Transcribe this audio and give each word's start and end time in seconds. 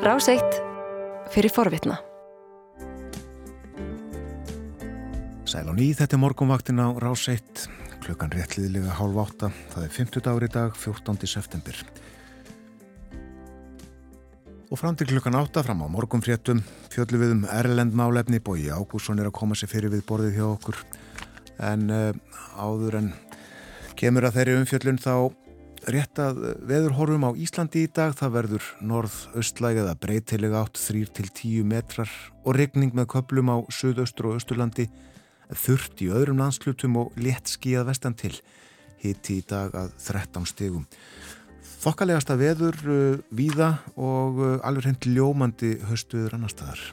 Ráseitt 0.00 0.54
fyrir 1.28 1.52
forvitna. 1.52 1.98
Sæl 5.44 5.68
og 5.68 5.76
ný, 5.76 5.90
þetta 5.92 6.16
er 6.16 6.22
morgunvaktin 6.22 6.80
á 6.80 6.88
Ráseitt, 7.04 7.66
klukkan 8.00 8.32
réttliðilega 8.32 8.94
hálf 8.96 9.18
átta, 9.20 9.50
það 9.74 9.84
er 9.84 9.92
50 9.98 10.24
dagur 10.24 10.46
í 10.46 10.48
dag, 10.54 10.72
14. 10.72 11.28
september. 11.28 11.82
Og 14.72 14.80
fram 14.80 14.96
til 14.96 15.10
klukkan 15.10 15.36
átta, 15.36 15.60
fram 15.68 15.84
á 15.84 15.92
morgunfréttum, 15.92 16.64
fjöldlu 16.88 17.20
við 17.20 17.36
um 17.36 17.44
Erlend 17.52 17.92
málefni, 17.92 18.40
Bói 18.40 18.72
Ágússon 18.72 19.20
er 19.20 19.28
að 19.28 19.36
koma 19.36 19.58
sér 19.58 19.68
fyrir 19.74 19.92
við 19.92 20.06
borðið 20.08 20.40
hjá 20.40 20.46
okkur, 20.48 20.80
en 21.60 21.90
uh, 21.92 22.16
áður 22.56 23.02
en 23.02 23.12
kemur 24.00 24.24
að 24.24 24.40
þeirri 24.40 24.60
umfjöllun 24.62 25.04
þá 25.04 25.12
Rétt 25.88 26.18
að 26.20 26.42
veðurhorfum 26.68 27.22
á 27.24 27.30
Íslandi 27.40 27.86
í 27.86 27.88
dag, 27.88 28.12
það 28.12 28.34
verður 28.34 28.64
norð-östlæg 28.84 29.78
eða 29.80 29.94
breytilega 29.96 30.60
átt 30.60 30.76
3-10 30.76 31.64
metrar 31.64 32.10
og 32.44 32.52
regning 32.58 32.92
með 32.92 33.08
köplum 33.14 33.48
á 33.48 33.64
söðaustur 33.72 34.28
og 34.28 34.36
östurlandi, 34.42 34.90
þurft 35.48 36.02
í 36.04 36.10
öðrum 36.12 36.42
landslutum 36.42 36.98
og 37.00 37.16
létt 37.16 37.48
skíða 37.48 37.86
vestan 37.88 38.12
til, 38.12 38.34
hitti 39.00 39.38
í 39.40 39.46
dag 39.48 39.72
að 39.72 39.96
13 40.04 40.50
stegum. 40.52 40.84
Þokkalegasta 41.80 42.36
veður 42.36 42.76
uh, 42.84 43.24
víða 43.32 43.72
og 43.96 44.44
uh, 44.44 44.54
alveg 44.60 44.90
hendt 44.90 45.08
ljómandi 45.08 45.78
höstuður 45.88 46.36
annar 46.36 46.52
staðar. 46.52 46.84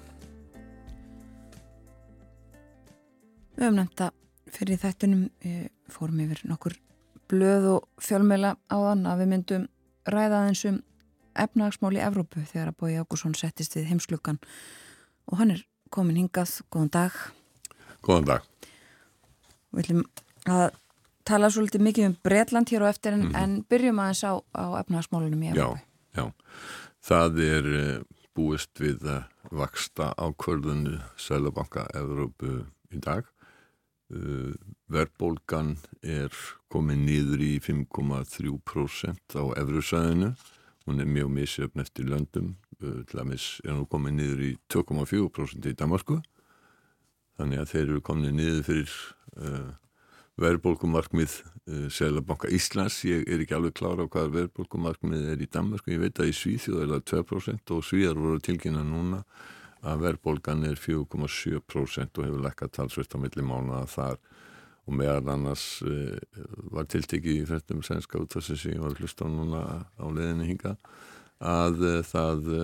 Við 3.58 3.68
höfum 3.68 3.80
nefnda 3.82 4.12
fyrir 4.54 4.80
þettunum, 4.80 5.24
fórum 5.92 6.20
yfir 6.24 6.46
nokkur 6.48 6.78
blöð 7.32 7.70
og 7.76 7.88
fjölmela 8.02 8.56
á 8.72 8.76
þann 8.76 9.06
að 9.10 9.22
við 9.22 9.32
myndum 9.34 9.68
ræða 10.08 10.44
þessum 10.50 10.82
efnagsmál 11.38 11.94
í 11.98 12.04
Evrópu 12.04 12.44
þegar 12.48 12.72
að 12.72 12.78
Bói 12.82 12.98
Ágússon 12.98 13.36
settist 13.38 13.76
við 13.78 13.92
heimslukan 13.92 14.40
og 15.28 15.42
hann 15.42 15.54
er 15.54 15.64
komin 15.94 16.18
hingað, 16.20 16.60
góðan 16.74 16.92
dag. 16.96 17.18
Góðan 18.06 18.30
dag. 18.32 18.48
Við 19.76 19.84
ætlum 19.84 20.04
að 20.48 20.68
tala 21.28 21.52
svolítið 21.52 21.84
mikið 21.84 22.10
um 22.10 22.18
Breitland 22.24 22.72
hér 22.72 22.86
og 22.86 22.92
eftir 22.94 23.14
en, 23.14 23.28
mm 23.28 23.32
-hmm. 23.32 23.44
en 23.44 23.66
byrjum 23.70 24.00
aðeins 24.00 24.24
á, 24.24 24.34
á 24.56 24.66
efnagsmálunum 24.82 25.44
í 25.44 25.50
Evrópu. 25.52 25.80
Já, 26.16 26.22
já, 26.22 26.34
það 27.02 27.40
er 27.40 27.66
eh, 27.80 28.02
búist 28.36 28.80
við 28.80 29.04
að 29.04 29.24
vaksta 29.52 30.14
ákvörðunu 30.18 31.02
Sælabanka 31.18 31.88
Evrópu 31.94 32.66
í 32.92 33.00
dag 33.00 33.26
verðbólgan 34.08 35.74
er 36.00 36.32
komið 36.72 37.02
nýður 37.04 37.42
í 37.44 37.54
5,3% 37.66 39.36
á 39.36 39.44
efruðsæðinu 39.60 40.32
hún 40.88 41.04
er 41.04 41.10
mjög 41.12 41.34
misjöfn 41.36 41.84
eftir 41.84 42.08
löndum. 42.08 42.56
Uh, 42.78 43.02
til 43.10 43.20
að 43.20 43.32
mis 43.32 43.46
er 43.66 43.74
hún 43.74 43.90
komið 43.90 44.16
nýður 44.20 44.42
í 44.46 44.52
2,4% 44.72 45.66
í 45.66 45.76
Damasku 45.78 46.20
þannig 47.38 47.62
að 47.62 47.72
þeir 47.72 47.84
eru 47.88 48.04
komið 48.06 48.36
nýður 48.38 48.64
fyrir 48.68 48.94
uh, 49.42 49.72
verðbólkumarkmið 50.38 51.40
uh, 51.42 51.88
Sælabanka 51.94 52.52
Íslands. 52.54 53.02
Ég 53.10 53.26
er 53.26 53.42
ekki 53.42 53.58
alveg 53.58 53.76
klára 53.78 54.06
á 54.06 54.12
hvað 54.14 54.36
verðbólkumarkmið 54.38 55.32
er 55.34 55.42
í 55.42 55.50
Damasku, 55.50 55.96
ég 55.96 56.06
veit 56.06 56.22
að 56.22 56.32
í 56.32 56.38
Svíþjóð 56.38 56.84
er 56.86 56.94
það 56.96 57.06
2% 57.12 57.76
og 57.76 57.86
Svíðar 57.86 58.22
voru 58.22 58.44
tilkynna 58.46 58.86
núna 58.86 59.24
að 59.88 60.04
verðbólgan 60.06 60.66
er 60.68 60.80
4,7% 60.80 62.20
og 62.20 62.28
hefur 62.28 62.44
lekkað 62.44 62.74
talsvist 62.78 63.16
á 63.16 63.18
milli 63.22 63.46
mánuða 63.46 63.86
þar. 63.92 64.20
Og 64.88 64.96
meðan 64.96 65.32
annars 65.34 65.66
e, 65.84 66.16
var 66.72 66.88
tiltekið 66.88 67.42
í 67.42 67.48
fættum 67.50 67.82
sænska 67.84 68.22
út 68.24 68.38
þess 68.38 68.54
að 68.56 68.70
ég 68.72 68.84
var 68.86 68.96
hlust 68.96 69.20
á 69.20 69.28
núna 69.28 69.64
á 69.84 70.06
leðinni 70.08 70.48
hinga 70.48 70.78
að 71.44 71.82
e, 71.84 71.96
það 72.08 72.52
e, 72.56 72.62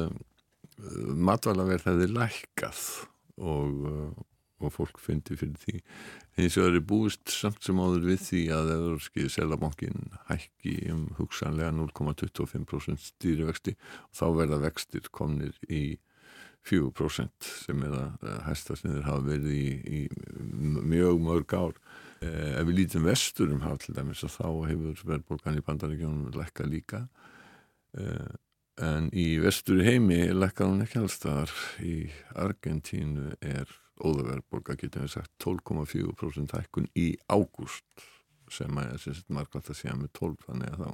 matvælaverð 1.28 1.90
hefði 1.90 2.08
lækkað 2.16 2.80
og, 3.44 3.84
og 4.64 4.72
fólk 4.72 5.02
fyndi 5.04 5.36
fyrir 5.40 5.60
því. 5.60 5.82
Eins 6.40 6.56
og 6.58 6.66
það 6.66 6.80
er 6.80 6.88
búist 6.90 7.30
samt 7.30 7.60
sem 7.66 7.78
áður 7.84 8.08
við 8.08 8.24
því 8.30 8.42
að 8.56 8.72
Európski 8.78 9.28
selabankin 9.30 10.08
hækki 10.30 10.78
um 10.96 11.04
hugsanlega 11.20 11.76
0,25% 11.76 13.04
stýrivexti 13.04 13.76
og 13.76 14.16
þá 14.18 14.26
verða 14.40 14.64
vextir 14.64 15.12
komnir 15.14 15.60
í 15.68 15.84
4% 16.70 17.50
sem 17.66 17.84
er 17.84 17.98
að 17.98 18.28
hæsta 18.48 18.78
sem 18.80 18.94
þeir 18.94 19.08
hafa 19.10 19.26
verið 19.28 19.52
í, 19.52 19.68
í 19.84 20.02
mjög 20.94 21.20
mörg 21.24 21.56
ár. 21.58 21.76
Eh, 22.24 22.54
ef 22.56 22.68
við 22.70 22.80
lítum 22.80 23.08
vestur 23.10 23.52
um 23.52 23.64
hafa 23.66 23.84
til 23.84 23.98
dæmis 23.98 24.24
að 24.24 24.38
þá 24.38 24.48
hefur 24.70 25.04
verðbólgan 25.12 25.60
í 25.60 25.66
bandaríkjónum 25.68 26.34
lekka 26.38 26.68
líka 26.70 27.04
eh, 28.00 28.34
en 28.84 29.10
í 29.12 29.28
vestur 29.44 29.84
heimi 29.84 30.26
lekka 30.32 30.70
hún 30.70 30.86
ekki 30.86 31.02
allstaðar. 31.02 31.52
Í 31.84 32.08
Argentínu 32.40 33.36
er 33.44 33.68
óðurverðbólga 34.04 34.78
getur 34.80 35.06
við 35.06 35.18
sagt 35.18 35.34
12,4% 35.44 36.56
hækkun 36.58 36.88
í 36.98 37.14
ágúst 37.28 38.08
sem 38.52 38.78
er 38.80 39.02
marglægt 39.34 39.72
að 39.72 39.80
segja 39.80 39.98
með 39.98 40.14
12 40.20 40.48
þannig 40.48 40.74
að 40.74 40.82
þá 40.84 40.90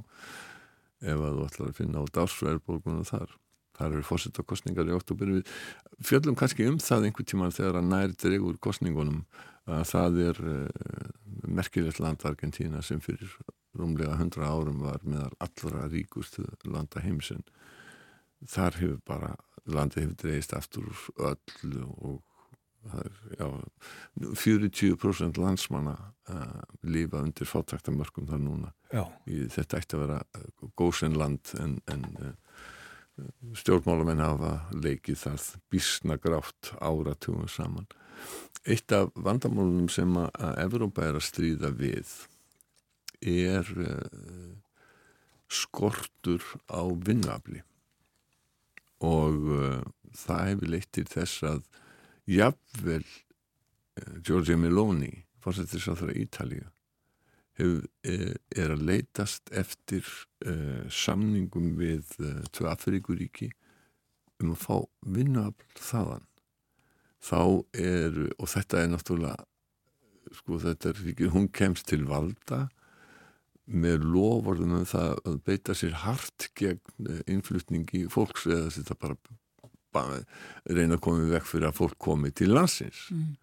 ef 1.00 1.22
að 1.24 1.38
þú 1.38 1.46
ætlar 1.46 1.70
að 1.70 1.78
finna 1.78 2.04
á 2.04 2.06
dásverðbólgunum 2.18 3.08
þar 3.08 3.38
þar 3.80 3.96
eru 3.96 4.08
fórsettakostningar 4.08 4.90
í 4.90 4.96
oktober 4.96 5.32
við 5.38 5.54
fjöldum 6.06 6.38
kannski 6.40 6.68
um 6.70 6.80
það 6.84 7.10
einhver 7.10 7.30
tíma 7.32 7.52
þegar 7.56 7.80
að 7.80 7.90
nær 7.94 8.16
dregur 8.20 8.60
kostningunum 8.62 9.24
að 9.70 9.86
það 9.92 10.22
er 10.28 10.44
uh, 10.54 11.10
merkilegt 11.48 12.02
land 12.04 12.26
Argentina 12.28 12.84
sem 12.86 13.02
fyrir 13.04 13.36
rúmlega 13.78 14.18
100 14.18 14.46
árum 14.46 14.82
var 14.84 15.04
meðal 15.06 15.34
allra 15.46 15.86
ríkustu 15.92 16.46
landa 16.66 17.04
heimsinn 17.06 17.46
þar 18.48 18.80
hefur 18.80 19.04
bara 19.08 19.36
landi 19.70 20.04
hefur 20.04 20.18
dreist 20.24 20.56
aftur 20.58 20.90
öll 21.18 21.78
og 22.00 22.26
Er, 22.80 23.12
já, 23.40 23.62
40% 24.20 25.38
landsmanna 25.38 25.98
uh, 26.30 26.62
lífa 26.88 27.20
undir 27.20 27.48
fátaktamörkum 27.48 28.28
þar 28.30 28.40
núna. 28.40 28.70
Í, 29.28 29.50
þetta 29.52 29.82
ætti 29.82 29.98
að 29.98 30.04
vera 30.06 30.20
góðsennland 30.80 31.52
en, 31.60 31.76
en 31.92 32.06
uh, 32.24 32.32
stjórnmálamenn 33.58 34.24
hafa 34.24 34.54
leikið 34.76 35.22
það 35.24 35.48
bísna 35.72 36.18
grátt 36.22 36.74
áratugum 36.80 37.48
saman. 37.52 37.88
Eitt 38.68 38.92
af 38.92 39.14
vandamálunum 39.16 39.88
sem 39.92 40.18
að 40.20 40.60
Evrópa 40.66 41.08
er 41.08 41.18
að 41.20 41.28
stríða 41.30 41.72
við 41.76 42.12
er 43.20 43.68
uh, 43.84 44.52
skortur 45.50 46.44
á 46.72 46.84
vinnafli 46.88 47.64
og 49.04 49.48
uh, 49.52 49.82
það 50.16 50.46
hefur 50.52 50.74
leitt 50.74 50.92
til 50.96 51.08
þess 51.10 51.44
að 51.48 51.64
jafnvel 52.30 53.04
uh, 53.04 54.16
Giorgio 54.24 54.60
Meloni 54.60 55.12
fórsettir 55.44 55.84
sá 55.84 55.94
þar 55.96 56.14
að 56.14 56.22
Ítalíu 56.24 56.66
eh, 56.66 56.79
er 57.60 58.74
að 58.74 58.86
leitast 58.88 59.52
eftir 59.56 60.06
uh, 60.46 60.86
samningum 60.90 61.74
við 61.80 62.16
uh, 62.24 62.40
tvö 62.56 62.70
Afríkuríki 62.72 63.50
um 64.40 64.54
að 64.54 64.62
fá 64.64 64.76
vinnuafl 65.04 65.84
þaðan 65.84 66.26
þá 67.20 67.42
er, 67.76 68.20
og 68.40 68.48
þetta 68.48 68.84
er 68.84 68.92
náttúrulega 68.94 69.48
sko 70.40 70.60
þetta 70.62 70.92
er 70.92 71.02
ekki, 71.12 71.32
hún 71.34 71.50
kemst 71.52 71.90
til 71.90 72.06
valda 72.08 72.68
með 73.70 74.06
lofórðum 74.10 74.80
um 74.80 74.88
það 74.88 75.20
að 75.28 75.42
beita 75.46 75.76
sér 75.78 75.98
hart 76.06 76.48
gegn 76.58 77.12
innflutningi 77.30 78.08
fólks 78.14 78.48
eða 78.50 78.72
þetta 78.74 78.98
bara, 79.02 79.18
bara 79.94 80.22
reyna 80.70 80.98
að 80.98 81.04
koma 81.06 81.30
vekk 81.36 81.50
fyrir 81.52 81.70
að 81.70 81.78
fólk 81.82 82.00
komi 82.02 82.32
til 82.34 82.54
landsins 82.54 83.08
mm. 83.14 83.36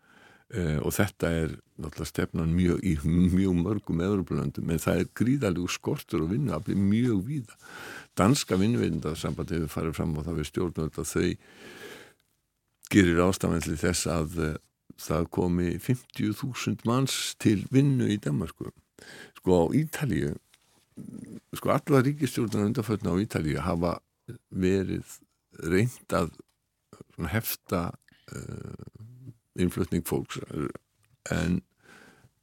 Uh, 0.55 0.79
og 0.87 0.93
þetta 0.95 1.31
er 1.35 1.55
náttúrulega 1.75 2.07
stefnan 2.07 2.53
mjög 2.55 2.85
í 2.87 2.93
mjög 3.03 3.57
mörgum 3.65 4.03
eðurblöndum 4.05 4.69
en 4.71 4.79
það 4.79 5.01
er 5.01 5.09
gríðalegu 5.19 5.67
skortur 5.75 6.23
og 6.23 6.31
vinnu 6.31 6.55
að 6.55 6.69
bli 6.69 6.77
mjög 6.79 7.25
víða. 7.27 7.57
Danska 8.15 8.59
vinnveindarsamband 8.61 9.51
hefur 9.51 9.73
farið 9.73 9.97
fram 9.99 10.15
og 10.15 10.29
það 10.29 10.39
við 10.39 10.49
stjórnum 10.53 10.93
að 10.93 11.11
þau 11.11 11.27
gerir 12.95 13.25
ástafnætli 13.27 13.75
þess 13.81 14.07
að 14.13 14.39
uh, 14.39 14.55
það 15.03 15.29
komi 15.35 15.73
50.000 15.83 16.87
manns 16.87 17.35
til 17.43 17.59
vinnu 17.75 18.07
í 18.15 18.19
Danmarku 18.23 18.71
sko 19.41 19.61
á 19.61 19.65
Ítalíu 19.77 20.35
sko 21.57 21.75
alla 21.75 22.03
ríkistjórnar 22.07 22.71
undarföldna 22.71 23.13
á 23.13 23.17
Ítalíu 23.21 23.61
hafa 23.67 23.99
verið 24.51 25.19
reynd 25.59 26.15
að 26.17 26.31
hefta 27.35 27.83
uh, 28.31 28.87
innflutning 29.63 30.05
fólks 30.07 30.41
en 31.33 31.61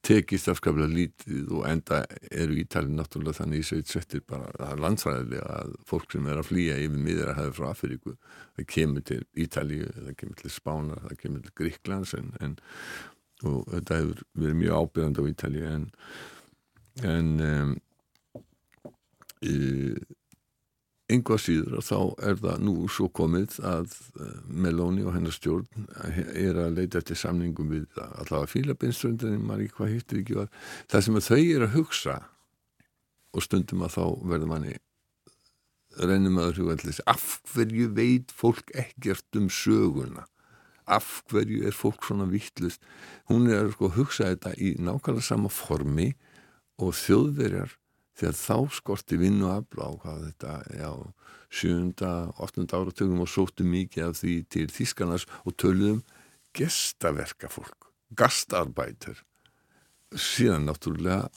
tekist 0.03 0.49
afskaplega 0.51 0.91
lítið 0.91 1.51
og 1.55 1.67
enda 1.69 2.01
eru 2.31 2.57
Ítalið 2.59 2.97
náttúrulega 2.97 3.39
þannig 3.39 3.63
í 3.63 3.67
sveit 3.67 3.91
settir 3.91 4.23
bara 4.27 4.73
landsræðilega 4.75 5.59
að 5.61 5.75
fólk 5.87 6.11
sem 6.11 6.27
er 6.27 6.41
að 6.41 6.49
flýja 6.49 6.79
yfir 6.83 7.05
miður 7.05 7.31
að 7.31 7.39
hafa 7.39 7.55
frá 7.59 7.67
Afríku 7.69 8.15
það 8.57 8.67
kemur 8.75 9.05
til 9.07 9.21
Ítalið, 9.45 9.85
það 9.95 10.17
kemur 10.19 10.41
til 10.41 10.51
Spána 10.51 10.99
það 11.05 11.15
kemur 11.21 11.45
til 11.45 11.55
Gríklands 11.61 12.15
en, 12.19 12.33
en, 12.43 12.57
og 13.47 13.63
þetta 13.71 14.01
hefur 14.01 14.25
verið 14.43 14.59
mjög 14.63 14.81
ábyrgand 14.81 15.23
á 15.23 15.23
Ítalið 15.31 15.69
en, 15.71 15.87
en 17.13 17.31
um, 17.47 17.73
e, 19.39 19.55
einhvað 21.11 21.41
síður 21.43 21.79
og 21.79 21.85
þá 21.85 21.97
er 22.29 22.37
það 22.39 22.61
nú 22.63 22.75
svo 22.91 23.09
komið 23.11 23.57
að 23.67 23.95
eh, 24.23 24.37
Meloni 24.47 25.03
og 25.03 25.17
hennar 25.17 25.35
stjórn 25.35 25.89
er 26.31 26.59
að 26.63 26.77
leita 26.79 27.01
eftir 27.01 27.19
samningum 27.19 27.73
við 27.73 27.99
allavega 27.99 28.51
fílabinströndinni, 28.53 29.41
maður 29.41 29.65
ekki 29.65 29.77
hvað 29.79 29.93
hittir 29.97 30.21
ekki 30.21 30.39
var 30.39 30.53
það 30.93 31.05
sem 31.07 31.21
þau 31.27 31.41
er 31.41 31.67
að 31.67 31.75
hugsa 31.75 32.17
og 33.33 33.43
stundum 33.43 33.83
að 33.83 33.95
þá 33.97 34.05
verður 34.31 34.51
manni 34.53 34.75
reynum 35.99 36.39
að 36.41 36.55
hrjóðallis 36.57 37.01
af 37.09 37.25
hverju 37.51 37.89
veit 37.97 38.31
fólk 38.33 38.71
ekkert 38.73 39.37
um 39.37 39.49
söguna? 39.51 40.25
Af 40.89 41.21
hverju 41.31 41.67
er 41.67 41.75
fólk 41.75 42.03
svona 42.03 42.25
vittlust 42.31 42.81
hún 43.29 43.47
er 43.51 43.67
að 43.67 43.75
sko, 43.75 43.91
hugsa 43.99 44.31
þetta 44.31 44.55
í 44.57 44.73
nákvæmlega 44.79 45.27
sama 45.27 45.51
formi 45.53 46.13
og 46.81 46.95
þjóðverjar 46.97 47.77
þegar 48.17 48.37
þá 48.37 48.57
skorti 48.77 49.19
vinnu 49.19 49.49
afla 49.51 49.89
á 49.89 49.91
hvað 50.01 50.25
þetta, 50.27 50.55
já, 50.77 50.91
sjönda, 51.53 52.11
óttunda 52.41 52.79
áratugum 52.79 53.23
og 53.25 53.31
sóttu 53.31 53.65
mikið 53.67 54.09
af 54.09 54.19
því 54.21 54.35
til 54.53 54.67
Þískanars 54.73 55.27
og 55.43 55.57
töluðum 55.61 56.03
gestaverka 56.53 57.49
fólk, 57.49 57.89
gastarbætur. 58.17 59.23
Síðan 60.13 60.67
náttúrulega 60.69 61.29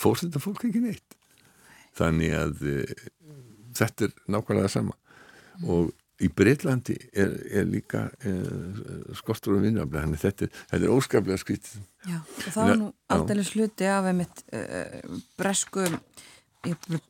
fór 0.00 0.20
þetta 0.20 0.42
fólk 0.42 0.66
ekki 0.68 0.84
neitt. 0.84 1.16
Þannig 1.96 2.36
að 2.36 2.66
e, 2.70 2.76
þetta 3.76 4.08
er 4.08 4.14
nákvæmlega 4.30 4.72
sama 4.72 4.96
og 5.66 5.90
í 6.20 6.28
Breitlandi 6.28 6.96
er, 7.12 7.32
er 7.50 7.68
líka 7.68 8.08
er, 8.26 8.40
skortur 9.16 9.56
og 9.56 9.64
vinnaflega 9.64 10.04
þannig 10.04 10.22
þetta, 10.24 10.48
þetta 10.72 10.86
er 10.86 10.94
óskaplega 10.94 11.40
skvitt 11.40 11.70
Já, 12.08 12.18
og 12.20 12.48
það 12.48 12.66
var 12.70 12.80
nú 12.80 12.90
aldrei 13.14 13.44
sluti 13.44 13.88
af 13.88 14.08
einmitt 14.10 14.42
uh, 14.56 15.20
bresku 15.40 15.86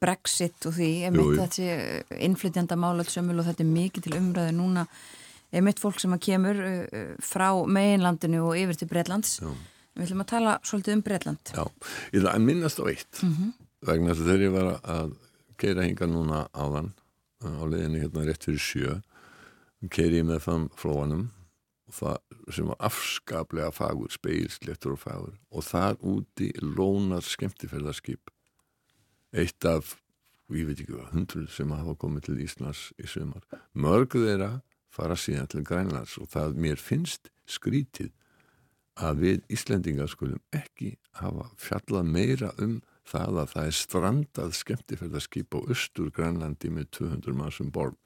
brexit 0.01 0.67
og 0.69 0.77
því 0.77 0.91
einmitt 1.09 1.41
þessi 1.41 2.21
innflytjanda 2.23 2.79
málatsömmul 2.79 3.41
og 3.41 3.49
þetta 3.49 3.65
er 3.65 3.71
mikið 3.71 4.07
til 4.07 4.19
umræði 4.21 4.55
núna. 4.55 4.85
Einmitt 5.51 5.83
fólk 5.83 5.99
sem 5.99 6.15
að 6.15 6.23
kemur 6.29 6.61
uh, 6.63 7.17
frá 7.27 7.49
meginlandinu 7.67 8.45
og 8.47 8.59
yfir 8.59 8.79
til 8.79 8.91
Breitlands 8.91 9.41
Já. 9.43 9.51
við 9.99 10.07
ætlum 10.07 10.23
að 10.23 10.31
tala 10.31 10.53
svolítið 10.63 10.97
um 10.99 11.03
Breitland 11.07 11.55
Já, 11.57 11.65
ég 12.13 12.21
ætla 12.21 12.37
að 12.37 12.47
minnast 12.47 12.79
á 12.79 12.85
eitt. 12.87 13.23
Mm 13.23 13.35
-hmm. 13.35 13.51
vegna 13.91 14.13
þess 14.15 14.23
að 14.23 14.31
þegar 14.31 14.47
ég 14.47 14.55
var 14.55 14.81
að 14.85 15.13
keira 15.59 15.83
hinga 15.83 16.07
núna 16.07 16.47
áðan 16.55 16.93
á 17.45 17.65
leðinu 17.65 18.03
hérna 18.03 18.27
rétt 18.27 18.47
fyrir 18.49 18.65
sjö 18.65 18.97
keiri 19.89 20.21
ég 20.21 20.27
með 20.29 20.43
þann 20.45 20.67
flóanum 20.77 21.29
sem 21.91 22.69
var 22.69 22.77
afskaplega 22.87 23.73
fagur, 23.75 24.11
speilsléttur 24.13 24.95
og 24.95 25.01
fagur. 25.01 25.33
Og 25.51 25.65
þar 25.67 25.97
úti 26.07 26.53
lónar 26.63 27.25
skemmtifærðarskip 27.27 28.31
eitt 29.35 29.65
af, 29.67 29.97
ég 30.51 30.69
veit 30.69 30.83
ekki 30.83 30.93
hvað 30.93 31.13
hundruð 31.15 31.51
sem 31.55 31.73
hafa 31.75 31.97
komið 31.99 32.29
til 32.29 32.39
Íslands 32.45 32.85
í 32.99 33.09
sumar. 33.11 33.43
Mörg 33.75 34.15
þeirra 34.15 34.61
fara 34.91 35.17
síðan 35.19 35.51
til 35.51 35.65
Grænlands 35.67 36.17
og 36.19 36.31
það 36.33 36.59
mér 36.63 36.83
finnst 36.83 37.31
skrítið 37.51 38.11
að 39.01 39.23
við 39.25 39.45
Íslendingar 39.55 40.11
skulum 40.11 40.43
ekki 40.55 40.97
hafa 41.21 41.49
fjallað 41.59 42.11
meira 42.11 42.51
um 42.59 42.81
það 43.11 43.41
að 43.43 43.53
það 43.55 43.71
er 43.71 43.77
strandað 43.79 44.57
skemmtifærðarskip 44.61 45.57
á 45.57 45.59
austur 45.61 46.11
Grænlandi 46.15 46.71
með 46.73 46.91
200 46.99 47.37
mann 47.37 47.55
sem 47.55 47.71
borð. 47.75 47.99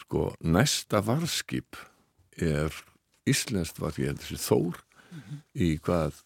Sko 0.00 0.32
næsta 0.42 1.00
varskip 1.04 1.78
er 2.42 2.74
Íslenskt 3.24 3.78
var 3.80 3.96
ég 3.96 4.18
þessi 4.20 4.36
þór 4.36 4.76
mm 4.76 5.20
-hmm. 5.20 5.38
í 5.54 5.68
hvað 5.80 6.18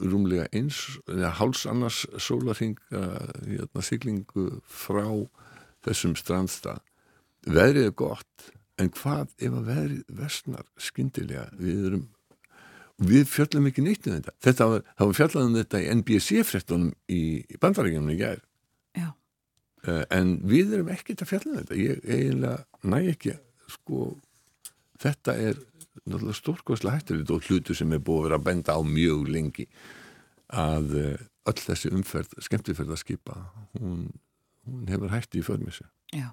rúmlega 0.00 0.48
eins 0.52 0.98
eða 1.08 1.30
háls 1.38 1.64
annars 1.66 2.04
sólarhinga 2.18 3.04
hérna, 3.44 3.82
siglingu 3.82 4.60
frá 4.64 5.08
þessum 5.84 6.16
strandstað. 6.16 6.80
Veðrið 7.44 7.86
er 7.86 7.96
gott 7.96 8.50
en 8.80 8.90
hvað 8.90 9.32
ef 9.38 9.52
að 9.52 9.68
veðrið 9.70 10.04
versnar 10.08 10.66
skindilega 10.76 11.48
við 11.58 11.86
erum 11.88 12.06
við 13.02 13.24
fjöllum 13.30 13.70
ekki 13.70 13.84
neitt 13.84 14.06
um 14.08 14.16
þetta. 14.18 14.34
Þetta 14.44 14.68
var, 14.70 14.84
var 15.00 15.16
fjallaðum 15.18 15.56
þetta 15.60 15.82
í 15.82 15.88
NBC-frettunum 15.98 16.92
í, 17.10 17.22
í 17.42 17.60
bandarækjumni 17.62 18.14
í 18.14 18.20
gær. 18.20 18.44
Já. 18.94 19.08
Uh, 19.84 20.04
en 20.14 20.36
við 20.48 20.76
erum 20.78 20.92
ekkert 20.94 21.24
að 21.24 21.32
fjalla 21.32 21.52
um 21.52 21.58
þetta. 21.62 21.80
Ég 21.80 22.06
eiginlega 22.06 22.86
næ 22.86 23.00
ekki 23.14 23.34
sko 23.74 24.14
þetta 25.02 25.34
er 25.40 25.58
náttúrulega 26.04 26.38
stórkoslega 26.38 26.98
hættilegt 26.98 27.32
og 27.32 27.48
hlutu 27.48 27.76
sem 27.76 27.92
er 27.94 28.02
búið 28.02 28.20
að 28.20 28.26
vera 28.28 28.38
að 28.40 28.46
benda 28.48 28.76
á 28.76 28.80
mjög 28.86 29.28
lengi 29.30 29.66
að 30.54 30.96
uh, 31.00 31.26
öll 31.50 31.60
þessi 31.60 31.92
umferð, 31.94 32.32
skemmtifærðarskipa 32.44 33.36
hún, 33.80 34.08
hún 34.68 34.88
hefur 34.90 35.12
hætti 35.12 35.40
í 35.40 35.46
förmessu 35.46 35.86
Já. 36.14 36.32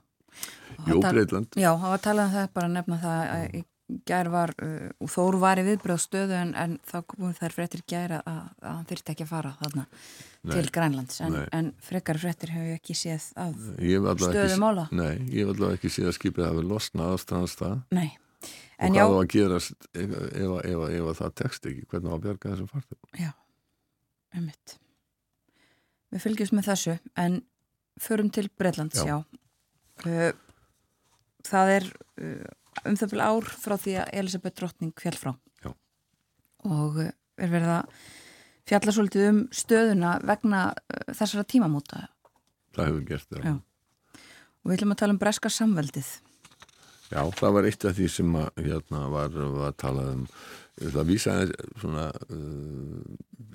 Jó, 0.88 1.00
Breitland 1.04 1.58
Já, 1.60 1.72
það 1.76 1.90
var 1.94 2.04
talað 2.06 2.30
um 2.30 2.36
það, 2.36 2.50
bara 2.56 2.70
að 2.70 2.76
nefna 2.78 3.00
það 3.02 3.22
að 3.22 3.46
í 3.60 3.64
gær 4.08 4.30
var, 4.32 4.54
uh, 4.64 4.90
og 5.02 5.12
Þóru 5.12 5.42
var 5.42 5.62
í 5.62 5.66
viðbröðstöðu 5.68 6.36
en, 6.38 6.54
en 6.58 6.78
þá 6.88 6.98
komum 7.14 7.34
þær 7.38 7.56
fréttir 7.56 7.84
gæra 7.90 8.22
að, 8.26 8.42
að 8.62 8.76
hann 8.76 8.90
þurfti 8.92 9.14
ekki 9.14 9.26
að 9.26 9.32
fara 9.32 9.54
þarna 9.60 9.86
nei, 9.86 10.54
til 10.54 10.74
Grænlands. 10.78 11.22
En, 11.26 11.38
en 11.58 11.72
frekar 11.84 12.20
fréttir 12.22 12.54
hefur 12.56 12.78
ekki 12.78 12.98
séð 12.98 13.30
af 13.42 14.24
stöðu 14.24 14.60
mála. 14.62 14.88
Nei, 14.96 15.14
ég 15.30 15.46
hef 15.46 15.54
allavega 15.56 15.80
ekki 15.80 15.94
séð 15.94 16.12
að 16.12 16.18
skipið 16.20 16.48
hafi 16.50 16.68
losnað 16.68 17.16
á 17.16 17.18
strandstað 17.26 17.80
Nei. 17.96 18.10
En 18.82 18.96
og 18.96 18.98
hvað 18.98 19.14
á 19.14 19.20
að 19.22 19.32
gerast 19.36 19.90
ef, 19.94 20.14
ef, 20.34 20.54
ef, 20.66 20.86
ef 20.98 21.20
það 21.20 21.34
tekst 21.44 21.68
ekki, 21.70 21.88
hvernig 21.92 22.10
á 22.10 22.16
að 22.16 22.24
bjarga 22.24 22.54
þessum 22.54 22.70
fartum 22.72 23.20
Já, 23.22 23.32
ummitt 24.40 24.78
Við 26.12 26.24
fylgjumst 26.26 26.56
með 26.58 26.72
þessu 26.72 26.96
en 27.22 27.36
förum 28.02 28.32
til 28.34 28.50
Breitlands, 28.58 28.98
já, 29.06 29.20
já. 29.22 29.44
Uh, 30.02 30.32
Það 31.46 31.72
er 31.76 31.86
uh, 32.22 32.50
um 32.86 32.98
það 32.98 33.14
fyrir 33.14 33.26
ár 33.28 33.52
frá 33.64 33.76
því 33.80 33.96
að 34.02 34.14
Elisabeth 34.22 34.60
Drottning 34.60 34.94
fjall 35.00 35.18
frá. 35.20 35.32
Já. 35.64 35.72
og 36.68 37.02
eh, 37.02 37.14
er 37.42 37.52
verið 37.52 37.74
að 37.76 38.02
fjalla 38.70 38.96
svolítið 38.96 39.28
um 39.32 39.44
stöðuna 39.56 40.16
vegna 40.28 40.64
uh, 40.72 41.04
þessara 41.12 41.48
tímamóta. 41.50 42.06
Það 42.76 42.88
hefur 42.88 43.06
gert 43.10 43.30
það 43.32 43.62
og 44.62 44.70
við 44.70 44.78
ætlum 44.78 44.94
að 44.94 45.00
tala 45.02 45.16
um 45.16 45.22
breska 45.22 45.50
samveldið. 45.50 46.10
Já, 47.12 47.22
það 47.36 47.56
var 47.58 47.68
eitt 47.68 47.86
af 47.90 47.96
því 47.98 48.08
sem 48.14 48.36
að, 48.40 48.50
hérna, 48.62 49.00
var, 49.12 49.34
var 49.36 49.72
að 49.72 49.80
tala 49.82 50.04
um 50.14 50.22
það 50.80 51.10
vísaði 51.10 51.48
svona 51.82 52.08
uh, 52.32 53.02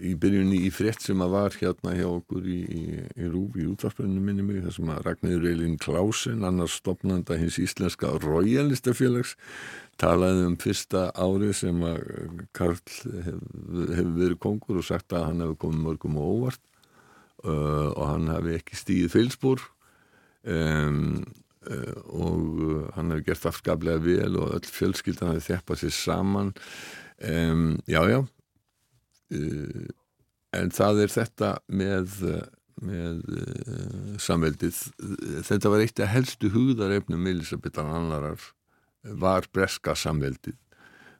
í 0.04 0.12
byrjunni 0.20 0.58
í 0.66 0.70
frétt 0.74 1.02
sem 1.04 1.22
að 1.24 1.32
var 1.32 1.56
hérna 1.56 1.94
hjá 1.96 2.06
okkur 2.10 2.44
í, 2.52 2.58
í, 2.68 2.82
í 3.16 3.30
Rúf 3.32 3.56
í 3.56 3.66
útvarpuninu 3.70 4.22
minni 4.22 4.44
mig 4.44 4.60
þar 4.64 4.76
sem 4.76 4.92
að 4.92 5.02
Ragnarður 5.06 5.48
Eilin 5.50 5.78
Klásen 5.80 6.44
annars 6.46 6.76
stopnanda 6.82 7.38
hins 7.40 7.58
íslenska 7.62 8.12
royalistafélags 8.22 9.36
talaði 10.00 10.44
um 10.50 10.58
fyrsta 10.60 11.08
árið 11.16 11.54
sem 11.62 11.80
að 11.88 12.02
Karl 12.56 12.82
hefur 13.24 13.94
hef 13.96 14.12
verið 14.18 14.40
kongur 14.42 14.82
og 14.82 14.88
sagt 14.88 15.16
að 15.16 15.30
hann 15.30 15.42
hefur 15.44 15.60
komið 15.64 15.86
mörgum 15.86 16.20
og 16.20 16.34
óvart 16.36 16.62
uh, 17.46 17.90
og 17.94 18.04
hann 18.12 18.30
hefði 18.34 18.60
ekki 18.60 18.80
stíðið 18.82 19.14
fylgspór 19.16 19.64
um, 20.52 21.24
uh, 21.70 21.96
og 22.12 22.92
hann 22.98 23.14
hefur 23.14 23.26
gert 23.30 23.48
afskaplega 23.52 24.04
vel 24.04 24.36
og 24.42 24.54
öll 24.58 24.70
fjölskyldan 24.76 25.32
hefði 25.32 25.48
þeppað 25.54 25.82
sér 25.84 25.96
saman 25.96 26.54
um, 27.22 27.78
já 27.86 28.02
já. 28.10 28.20
Uh, 29.32 29.88
en 30.56 30.70
það 30.72 31.02
er 31.04 31.12
þetta 31.12 31.56
með 31.68 32.20
með 32.84 33.22
uh, 33.32 34.16
samveldið. 34.20 34.78
Þetta 35.46 35.72
var 35.72 35.84
eitt 35.84 36.02
af 36.04 36.12
helstu 36.12 36.50
hugðarefnum 36.52 37.26
Elisabethan 37.30 37.88
annarar 37.88 38.52
var 39.06 39.46
breska 39.54 39.94
samveldið 39.96 40.56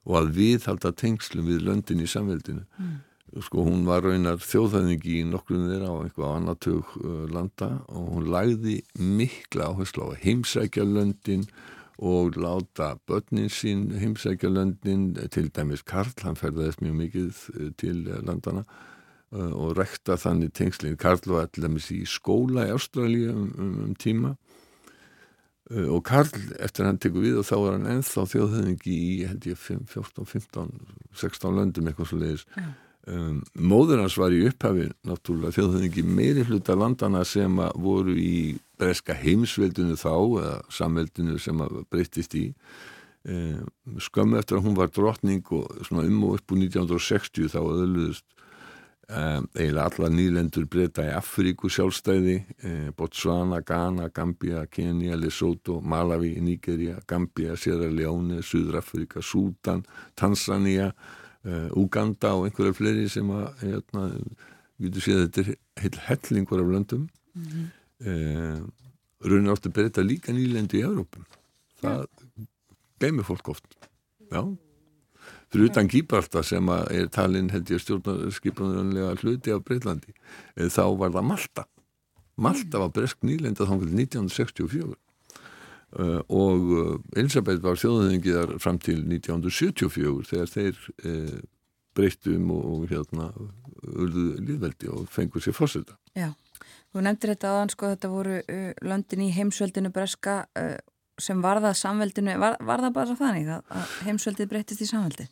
og 0.06 0.20
að 0.20 0.32
við 0.36 0.66
halda 0.68 0.92
tengslum 0.94 1.48
við 1.48 1.64
löndin 1.66 2.02
í 2.02 2.08
samveldinu. 2.10 2.66
Mm. 2.78 2.96
sko 3.42 3.64
hún 3.66 3.82
var 3.88 4.04
raunar 4.06 4.38
þjóðhæðingi 4.38 5.16
í 5.20 5.24
nokkrum 5.26 5.66
þeirra 5.66 5.88
á 5.90 5.96
einhvað 6.04 6.34
annartug 6.36 6.92
uh, 7.02 7.24
landa 7.32 7.70
og 7.90 8.12
hún 8.14 8.28
lagði 8.30 8.76
mikla 8.94 9.72
áherslu 9.72 10.12
á 10.12 10.20
heimsækja 10.22 10.86
löndin 10.86 11.42
og 11.42 11.75
láta 11.98 12.98
börnin 13.08 13.48
sín 13.48 13.90
heimsækja 13.96 14.50
löndin 14.50 15.14
til 15.30 15.48
dæmis 15.48 15.82
Karl, 15.82 16.12
hann 16.22 16.36
ferðaðist 16.36 16.82
mjög 16.84 16.96
mikið 17.00 17.40
eh, 17.56 17.70
til 17.76 18.04
landana 18.22 18.64
uh, 19.32 19.52
og 19.56 19.76
rekta 19.78 20.18
þannig 20.20 20.52
tengslinn 20.56 20.98
Karl 21.00 21.22
var 21.26 21.48
allir 21.48 21.78
í 21.94 22.04
skóla 22.04 22.66
í 22.68 22.74
Ástralja 22.74 23.32
um, 23.32 23.48
um, 23.56 23.74
um 23.86 23.94
tíma 23.96 24.34
uh, 25.70 25.88
og 25.88 26.04
Karl 26.04 26.28
eftir 26.60 26.84
hann 26.84 27.00
tekur 27.00 27.24
við 27.24 27.40
og 27.40 27.48
þá 27.48 27.56
var 27.56 27.78
hann 27.78 27.90
enþá 27.96 28.26
þjóðhauðingi 28.34 28.96
í 28.96 29.14
held 29.30 29.48
ég 29.48 29.56
14, 29.56 30.28
15, 30.28 30.74
16 31.14 31.56
löndum 31.56 31.88
eitthvað 31.88 32.12
svo 32.12 32.20
leiðis 32.20 32.46
ja. 32.58 32.68
um, 33.08 33.40
móður 33.56 34.04
hans 34.04 34.18
var 34.20 34.36
í 34.36 34.44
upphafi 34.50 34.90
náttúrulega 35.08 35.56
þjóðhauðingi 35.56 36.06
meiri 36.06 36.44
hluta 36.44 36.76
landana 36.76 37.24
sem 37.24 37.56
voru 37.80 38.20
í 38.20 38.36
breska 38.80 39.16
heimsveldinu 39.16 39.96
þá 39.98 40.12
eða 40.12 40.54
samveldinu 40.78 41.38
sem 41.42 41.60
breytist 41.90 42.36
í 42.38 42.46
e, 43.26 43.58
skömmu 44.08 44.40
eftir 44.40 44.58
að 44.58 44.68
hún 44.68 44.78
var 44.78 44.92
drotning 44.94 45.44
og 45.56 45.68
svona 45.86 46.06
um 46.06 46.24
og 46.28 46.40
upp 46.40 46.56
úr 46.56 46.64
1960 46.64 47.52
þá 47.54 47.60
öðluðust 47.64 48.26
Um, 49.06 49.44
eiginlega 49.54 49.84
alla 49.86 50.08
nýlendur 50.10 50.64
breyta 50.66 51.04
í 51.06 51.12
Afríku 51.14 51.68
sjálfstæði 51.70 52.32
eh, 52.66 52.88
Botswana, 52.90 53.60
Ghana, 53.62 54.08
Gambia, 54.10 54.64
Kenya 54.66 55.14
Lesotho, 55.14 55.76
Malawi, 55.78 56.32
Nigeria 56.42 56.96
Gambia, 57.06 57.54
Sierra 57.54 57.86
Leone, 57.86 58.40
Suðrafrika 58.42 59.22
Sútan, 59.22 59.84
Tanzania 60.18 60.90
Uganda 61.78 62.32
og 62.34 62.48
einhverja 62.48 62.74
fleiri 62.74 63.06
sem 63.10 63.30
að 63.30 63.62
hérna, 63.62 64.06
við 64.80 64.88
getum 64.88 65.04
séð 65.04 65.20
að 65.20 65.26
þetta 65.26 65.44
er 65.46 65.84
heil 65.84 66.00
hellingur 66.08 66.62
af 66.62 66.72
löndum 66.74 67.06
mm 67.06 67.42
-hmm. 67.42 67.66
Eh, 68.04 68.60
raunin 69.26 69.52
áttu 69.52 69.72
breyta 69.72 70.04
líka 70.04 70.34
nýlendu 70.34 70.80
í 70.80 70.84
Európum 70.86 71.26
það 71.80 72.06
geymir 73.00 73.26
fólk 73.28 73.52
oft 73.54 73.76
já. 74.32 74.42
Fyrir 75.52 75.70
utan 75.70 75.88
Gíbraltar 75.88 76.44
sem 76.44 76.68
er 76.90 77.08
talin 77.14 77.52
held 77.52 77.70
ég 77.70 77.80
stjórnarskipunarlega 77.82 79.14
hluti 79.22 79.52
af 79.54 79.62
Breitlandi 79.66 80.14
þá 80.56 80.84
var 80.98 81.12
það 81.14 81.28
Malta. 81.28 81.64
Malta 82.36 82.80
var 82.82 82.92
bresk 82.94 83.22
nýlenda 83.24 83.64
þá 83.64 83.76
1964 83.78 84.96
uh, 85.98 86.20
og 86.28 86.72
uh, 86.76 86.96
Elisabeth 87.16 87.62
var 87.64 87.78
þjóðhengiðar 87.80 88.56
fram 88.62 88.80
til 88.82 89.00
1974 89.04 90.26
þegar 90.30 90.52
þeir 90.52 90.82
uh, 91.06 91.38
breyttum 91.96 92.50
og, 92.52 92.66
og 92.74 92.90
hérna 92.90 93.30
urðu 93.86 94.26
líðveldi 94.42 94.90
og 94.92 95.06
fengur 95.12 95.44
sér 95.44 95.56
fórseta 95.56 95.96
Já, 96.16 96.32
þú 96.96 97.04
nefndir 97.04 97.34
þetta 97.34 97.52
aðan 97.52 97.72
sko 97.74 97.92
þetta 97.92 98.12
voru 98.12 98.36
uh, 98.40 98.68
löndin 98.88 99.26
í 99.26 99.32
heimsveldinu 99.36 99.92
breska 99.92 100.42
uh, 100.56 100.76
sem 101.20 101.40
var 101.44 101.60
það 101.64 101.80
samveldinu, 101.80 102.36
var, 102.40 102.58
var 102.64 102.84
það 102.84 102.94
bara 102.96 103.16
þannig 103.16 103.50
að, 103.54 103.74
heimsveldið 104.08 104.52
breytist 104.52 104.84
í 104.84 104.88
samveldi? 104.88 105.28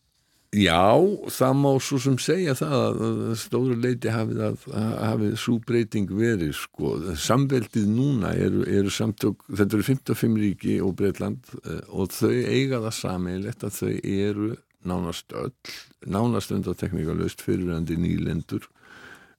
Já, 0.54 0.94
það 1.34 1.54
má 1.58 1.70
svo 1.82 1.96
sem 1.98 2.16
segja 2.22 2.52
það 2.54 2.74
að 2.78 3.22
stóru 3.40 3.74
leiti 3.74 4.12
hafið, 4.14 4.42
að, 4.46 4.66
hafið 5.02 5.32
svo 5.42 5.56
breyting 5.66 6.12
verið 6.14 6.52
sko. 6.54 6.92
Samveldið 7.18 7.88
núna 7.90 8.30
eru, 8.38 8.62
eru 8.70 8.92
samtök, 8.94 9.42
þetta 9.50 9.80
eru 9.80 9.86
55 9.88 10.38
ríki 10.44 10.76
og 10.84 10.94
Breitland 11.00 11.50
eh, 11.64 11.80
og 11.90 12.14
þau 12.14 12.30
eiga 12.30 12.84
það 12.86 12.96
sameigilegt 13.00 13.66
að 13.66 13.80
þau 13.80 13.90
eru 14.12 14.52
nánast 14.86 15.34
öll, 15.40 15.74
nánast 16.06 16.54
undartekníkalöst 16.54 17.42
fyrirandi 17.42 17.98
nýlendur 17.98 18.68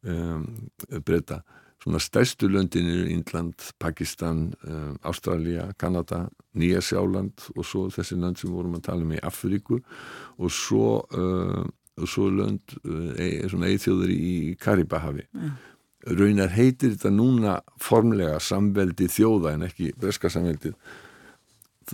um, 0.03 0.49
Breita 1.05 1.43
svona 1.85 1.99
stærstu 2.01 2.47
löndin 2.49 2.87
eru 2.89 3.09
Índland, 3.13 3.53
Pakistan, 3.79 4.53
um, 4.67 4.97
Ástralja, 5.03 5.73
Kanada, 5.77 6.29
Nýja 6.57 6.81
Sjáland 6.81 7.45
og 7.55 7.65
svo 7.65 7.89
þessi 7.93 8.17
lönd 8.17 8.41
sem 8.41 8.49
vorum 8.49 8.79
að 8.79 8.87
tala 8.87 9.05
um 9.05 9.13
í 9.13 9.21
Afríku 9.21 9.77
og 10.39 10.51
svo, 10.51 11.05
uh, 11.13 11.61
og 12.01 12.09
svo 12.09 12.29
lönd 12.33 12.73
uh, 12.81 13.45
svona 13.51 13.69
eithjóður 13.69 14.13
í 14.15 14.55
Karibahavi. 14.57 15.27
Mm. 15.37 15.51
Raunar 16.17 16.49
heitir 16.53 16.95
þetta 16.95 17.11
núna 17.13 17.59
formlega 17.81 18.39
samveldi 18.41 19.05
þjóða 19.09 19.53
en 19.53 19.67
ekki 19.69 19.91
breska 19.97 20.29
samveldi 20.29 20.73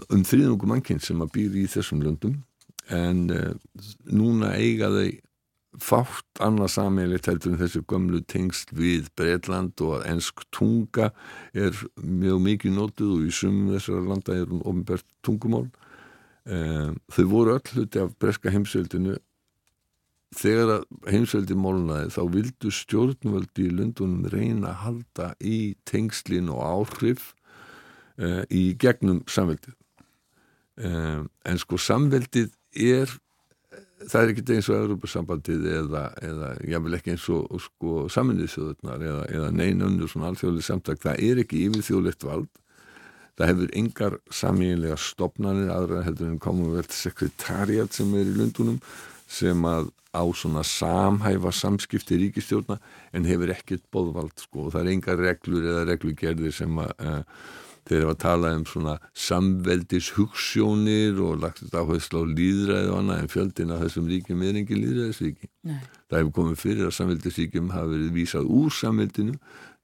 um 0.07 0.23
þrýðungum 0.23 0.71
mannkinn 0.71 1.03
sem 1.03 1.19
að 1.19 1.33
býr 1.35 1.59
í 1.59 1.65
þessum 1.67 1.99
löndum 2.05 2.39
en 2.87 3.27
uh, 3.27 3.51
núna 4.07 4.55
eiga 4.55 4.87
þau 4.93 5.11
fátt 5.79 6.41
annað 6.43 6.73
sammeilegt 6.73 7.29
heldur 7.29 7.53
en 7.53 7.61
þessu 7.61 7.81
gömlu 7.87 8.19
tengst 8.27 8.73
við 8.75 9.07
Breitland 9.15 9.79
og 9.83 9.99
að 9.99 10.07
ennsk 10.11 10.43
tunga 10.51 11.11
er 11.55 11.77
mjög 11.95 12.41
mikið 12.47 12.75
nótið 12.75 13.13
og 13.15 13.25
í 13.29 13.31
sumum 13.35 13.71
þessara 13.75 14.03
landa 14.09 14.35
er 14.35 14.49
hún 14.51 14.63
ofinbært 14.65 15.07
tungumál. 15.23 15.69
Um, 16.43 16.97
þau 17.13 17.25
voru 17.31 17.55
öll 17.55 17.75
hluti 17.75 18.01
af 18.01 18.15
breska 18.19 18.51
heimsveldinu. 18.51 19.15
Þegar 20.35 20.77
að 20.77 20.85
heimsveldi 21.11 21.55
mólnaði 21.59 22.11
þá 22.15 22.21
vildu 22.35 22.71
stjórnvöldi 22.71 23.67
í 23.67 23.73
Lundunum 23.75 24.27
reyna 24.31 24.71
að 24.71 24.81
halda 24.85 25.27
í 25.43 25.57
tengslin 25.87 26.51
og 26.51 26.63
áhrif 26.63 27.33
uh, 28.19 28.43
í 28.47 28.71
gegnum 28.79 29.23
samveldið. 29.27 29.75
Um, 30.81 31.27
en 31.45 31.59
sko 31.61 31.79
samveldið 31.79 32.55
er 32.79 33.11
það 34.09 34.21
er 34.21 34.31
ekkert 34.31 34.51
eins 34.55 34.69
og 34.71 34.79
Európa-sambandið 34.79 35.67
eða, 35.75 36.01
eða 36.23 36.49
jável 36.71 36.97
ekki 36.97 37.13
eins 37.13 37.27
og 37.33 37.61
sko, 37.65 37.93
saminniðsjóðurnar 38.15 39.05
eða, 39.07 39.23
eða 39.37 39.53
neina 39.55 39.87
unnur 39.87 40.11
svona 40.11 40.31
alþjóðlega 40.31 40.67
samtak, 40.67 41.01
það 41.03 41.23
er 41.27 41.41
ekki 41.43 41.63
yfirþjóðlegt 41.67 42.27
vald. 42.27 42.51
Það 43.39 43.51
hefur 43.51 43.71
engar 43.79 44.17
samílega 44.33 44.97
stopnarnir 44.99 45.71
aðra 45.73 46.03
heldur 46.05 46.29
en 46.29 46.41
Commonwealth 46.43 46.93
Secretariat 46.93 47.95
sem 47.95 48.11
er 48.19 48.27
í 48.27 48.35
Lundunum 48.35 48.81
sem 49.31 49.65
að 49.65 49.89
á 50.11 50.23
svona 50.35 50.63
samhæfa 50.67 51.53
samskipti 51.55 52.17
ríkistjórna 52.19 52.77
en 53.15 53.25
hefur 53.25 53.53
ekkert 53.53 53.85
bóðvald 53.93 54.35
sko. 54.43 54.67
Og 54.67 54.73
það 54.75 54.81
er 54.81 54.93
engar 54.95 55.21
reglur 55.23 55.67
eða 55.71 55.85
reglugerðir 55.87 56.55
sem 56.55 56.81
að 56.83 56.91
uh, 56.99 57.21
þeir 57.89 58.05
hafa 58.05 58.17
talað 58.21 58.57
um 58.59 58.67
svona 58.69 58.93
samveldis 59.17 60.11
hugssjónir 60.17 61.17
og 61.23 61.41
lagt 61.41 61.63
þetta 61.63 61.81
áherslu 61.81 62.21
á 62.21 62.25
líðræði 62.29 62.91
og 62.91 62.99
annað 62.99 63.23
en 63.23 63.33
fjöldin 63.33 63.73
að 63.73 63.83
þessum 63.85 64.11
ríkjum 64.11 64.45
er 64.45 64.61
engin 64.61 64.83
líðræðisríki. 64.83 65.51
Nei. 65.69 65.81
Það 66.11 66.19
hefur 66.19 66.37
komið 66.37 66.61
fyrir 66.61 66.87
að 66.87 66.95
samveldisríkjum 66.99 67.73
hafa 67.73 67.91
verið 67.95 68.15
vísað 68.19 68.49
úr 68.61 68.73
samveldinu 68.77 69.37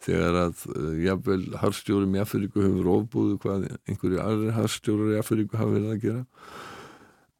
þegar 0.03 0.39
að 0.45 0.63
uh, 0.71 0.95
jafnvel 1.01 1.43
harfstjórum 1.61 2.15
í 2.15 2.21
Afríku 2.21 2.63
hefur 2.63 2.89
ofbúðu 2.93 3.37
hvað 3.41 3.67
einhverju 3.89 4.19
aðri 4.21 4.55
harfstjórar 4.55 5.15
í 5.15 5.21
Afríku 5.21 5.57
hafa 5.57 5.73
verið 5.73 5.93
að 5.95 6.03
gera 6.03 6.25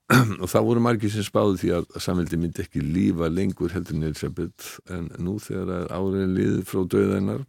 og 0.42 0.48
það 0.48 0.68
voru 0.70 0.84
margir 0.86 1.12
sem 1.12 1.26
spáði 1.28 1.62
því 1.62 1.72
að 1.78 2.00
samveldi 2.02 2.40
myndi 2.40 2.64
ekki 2.64 2.82
lífa 2.82 3.30
lengur 3.30 3.74
heldur 3.76 3.98
en 3.98 4.08
Elisabeth 4.08 4.78
en 4.94 5.10
nú 5.22 5.36
þegar 5.44 5.90
áriðin 5.92 6.36
liður 6.38 6.66
frá 6.70 6.82
döðainar 6.96 7.46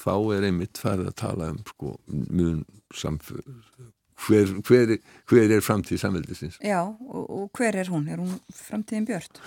þá 0.00 0.14
er 0.36 0.48
einmitt 0.48 0.80
farið 0.80 1.12
að 1.12 1.18
tala 1.22 1.52
um 1.54 1.62
sko, 1.66 1.94
mjög 2.08 2.64
samfélag 2.94 3.92
hver, 4.26 4.54
hver, 4.66 4.96
hver 5.30 5.52
er 5.56 5.64
framtíð 5.64 6.02
samveldisins 6.02 6.58
Já, 6.64 6.80
og, 6.86 7.24
og 7.30 7.50
hver 7.56 7.78
er 7.78 7.90
hún? 7.92 8.08
Er 8.08 8.22
hún 8.22 8.38
framtíðin 8.54 9.06
björnt? 9.08 9.38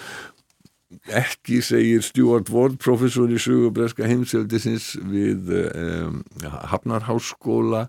Ekki 1.08 1.62
segir 1.64 2.04
Stuart 2.04 2.52
Ward 2.52 2.78
professor 2.84 3.32
í 3.32 3.40
Sugubreska 3.40 4.08
heimseldisins 4.08 4.94
við 5.08 5.52
um, 5.72 6.24
Hafnarháskóla 6.44 7.86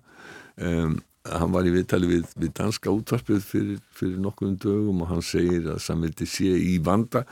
um, 0.57 1.00
hann 1.26 1.54
var 1.54 1.66
í 1.66 1.73
viðtali 1.75 2.11
við, 2.11 2.31
við 2.38 2.54
danska 2.59 2.90
útvarpið 2.90 3.42
fyrir, 3.47 3.81
fyrir 3.95 4.23
nokkuðum 4.23 4.59
dögum 4.62 5.02
og 5.04 5.12
hann 5.12 5.25
segir 5.26 5.69
að 5.71 5.83
samveldi 5.85 6.26
sé 6.26 6.50
í 6.50 6.76
vanda 6.83 7.25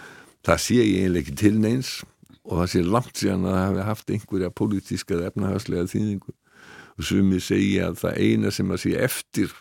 það 0.47 0.65
sé 0.67 0.79
ég 0.79 1.01
eiginlega 1.01 1.25
ekki 1.25 1.39
til 1.41 1.57
neins 1.63 1.95
og 2.51 2.59
það 2.59 2.71
sé 2.73 2.83
langt 2.83 3.21
síðan 3.21 3.47
að 3.47 3.55
það 3.55 3.67
hefði 3.69 3.87
haft 3.87 4.13
einhverja 4.15 4.53
pólitíska 4.59 5.17
eða 5.17 5.31
efnahagslega 5.31 5.91
þýðingu. 5.93 6.33
Og 6.99 7.07
sumið 7.07 7.45
segja 7.47 7.89
að 7.89 8.01
það 8.03 8.19
eina 8.27 8.51
sem 8.53 8.73
að 8.75 8.83
sé 8.83 8.95
eftir 9.07 9.53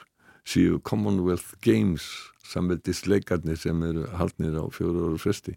séu 0.49 0.79
Commonwealth 0.89 1.53
Games 1.61 2.07
samveldist 2.49 3.05
leikarnir 3.05 3.59
sem 3.61 3.83
eru 3.85 4.07
haldnir 4.17 4.57
á 4.57 4.65
fjóru 4.73 5.05
áru 5.05 5.21
fresti. 5.21 5.53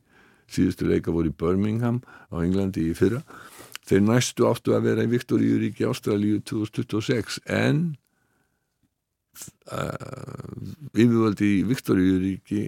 Síðustu 0.52 0.90
leika 0.90 1.14
voru 1.14 1.32
í 1.32 1.36
Birmingham 1.40 2.02
á 2.28 2.44
Englandi 2.44 2.90
í 2.90 2.96
fyrra. 2.96 3.22
Þeir 3.88 4.04
næstu 4.04 4.46
áttu 4.46 4.76
að 4.76 4.90
vera 4.90 5.06
í 5.06 5.10
Viktoríuríki 5.10 5.88
Ástralíu 5.88 6.42
2026 6.44 7.40
en 7.48 7.82
uh, 9.72 10.52
yfirvöldi 10.92 11.48
í 11.56 11.62
Viktoríuríki 11.70 12.66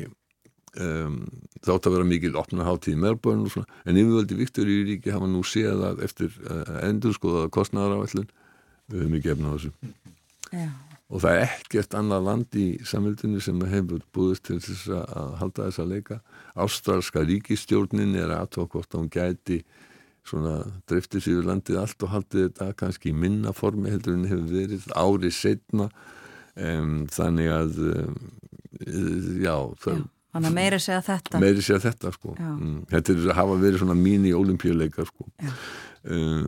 um, 0.80 1.18
þátt 1.64 1.88
að 1.88 1.96
vera 1.96 2.08
mikil 2.08 2.32
opnaháttið 2.40 2.96
í 2.96 3.00
Melbourne 3.02 3.46
og 3.46 3.54
svona, 3.54 3.82
en 3.84 4.00
yfirvöldi 4.00 4.38
Viktoríu 4.38 4.86
ríki 4.88 5.14
hafa 5.14 5.28
nú 5.30 5.44
séð 5.46 5.84
að 5.90 6.02
eftir 6.06 6.34
uh, 6.48 6.80
endur 6.84 7.14
skoðaða 7.16 7.52
kostnæðar 7.54 8.00
á 8.00 8.04
ætlun 8.06 8.32
við 8.90 9.04
höfum 9.04 9.16
ekki 9.18 9.32
efna 9.34 9.52
á 9.52 9.54
þessu 9.54 9.72
Já. 10.54 10.66
og 11.08 11.24
það 11.24 11.38
er 11.38 11.46
ekkert 11.46 11.96
annað 12.00 12.28
land 12.28 12.58
í 12.60 12.66
samvildinu 12.86 13.40
sem 13.44 13.64
hefur 13.70 14.04
búist 14.14 14.46
til 14.48 14.60
þess 14.64 14.90
að 14.98 15.32
halda 15.40 15.70
þessa 15.70 15.88
leika 15.88 16.20
Ástralska 16.54 17.24
ríkistjórnin 17.24 18.14
er 18.20 18.36
aðtókvort 18.36 18.92
að 18.92 19.04
hún 19.04 19.12
gæti 19.14 19.62
svona 20.24 20.58
driftið 20.88 21.24
sér 21.26 21.48
landið 21.48 21.80
allt 21.82 22.04
og 22.06 22.12
haldið 22.14 22.46
þetta 22.46 22.68
kannski 22.80 23.12
í 23.12 23.16
minna 23.16 23.52
formi 23.56 23.92
heldur 23.92 24.16
en 24.16 24.28
hefur 24.28 24.46
verið 24.52 24.86
árið 24.96 25.34
setna 25.36 25.88
um, 26.56 27.04
þannig 27.12 27.50
að 27.52 27.80
um, 27.90 28.18
já, 29.44 29.56
það. 29.84 30.04
Þannig 30.34 30.50
að 30.50 30.54
meiri 30.56 30.78
segja 30.82 31.00
þetta. 31.06 31.40
Meiri 31.42 31.62
segja 31.62 31.80
þetta 31.84 32.10
sko. 32.16 32.32
Mm. 32.34 32.78
Þetta 32.90 33.12
er 33.12 33.26
að 33.28 33.36
hafa 33.38 33.58
verið 33.62 33.82
svona 33.84 33.94
mini-olimpíuleika 33.98 35.04
sko. 35.06 35.26
Uh, 36.04 36.42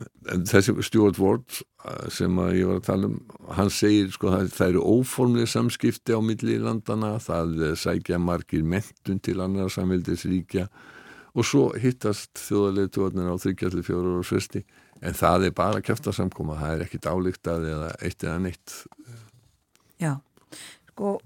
þessi 0.50 0.74
Stuart 0.84 1.20
Ward 1.22 1.60
uh, 1.86 2.08
sem 2.12 2.40
ég 2.58 2.66
var 2.66 2.80
að 2.80 2.88
tala 2.88 3.08
um, 3.08 3.20
hann 3.56 3.70
segir 3.72 4.10
sko 4.12 4.32
að 4.34 4.50
það 4.56 4.72
eru 4.72 4.82
óformlega 4.98 5.48
samskipti 5.48 6.18
á 6.18 6.20
milli 6.20 6.58
í 6.58 6.64
landana, 6.64 7.14
það 7.22 7.62
sækja 7.78 8.18
margir 8.20 8.66
mentun 8.66 9.22
til 9.22 9.38
annar 9.40 9.70
samveldisríkja 9.72 10.66
og 11.36 11.46
svo 11.46 11.70
hittast 11.78 12.42
þjóðarleituarnir 12.42 13.30
á 13.32 13.36
34 13.38 13.96
ára 14.02 14.26
svesti 14.26 14.64
en 15.00 15.16
það 15.16 15.48
er 15.48 15.56
bara 15.56 15.80
kæft 15.84 16.10
að 16.10 16.18
samkoma, 16.18 16.58
það 16.60 16.74
er 16.74 16.84
ekkit 16.88 17.08
álíktað 17.08 17.70
eða 17.70 17.94
eitt 18.02 18.26
eða 18.26 18.36
neitt. 18.44 18.76
Já, 20.02 20.12
sko 20.90 21.16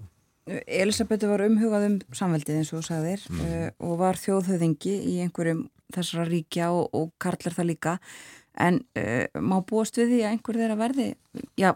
Elisabeth 0.49 1.27
var 1.29 1.43
umhugað 1.45 1.87
um 1.87 1.95
samveldið 2.17 2.61
eins 2.61 2.73
og 2.73 2.85
sagðir 2.87 3.23
mm. 3.29 3.41
uh, 3.45 3.67
og 3.87 3.97
var 4.01 4.19
þjóðhauðingi 4.21 4.93
í 5.11 5.17
einhverjum 5.25 5.67
þessara 5.93 6.25
ríkja 6.29 6.71
og, 6.73 6.87
og 6.97 7.11
karlar 7.21 7.55
það 7.57 7.69
líka 7.73 7.97
en 8.61 8.81
uh, 8.99 9.25
má 9.39 9.59
búast 9.67 9.99
við 9.99 10.15
því 10.15 10.21
að 10.23 10.31
einhver 10.33 10.59
þeirra 10.61 10.79
verði 10.79 11.07
já, 11.59 11.69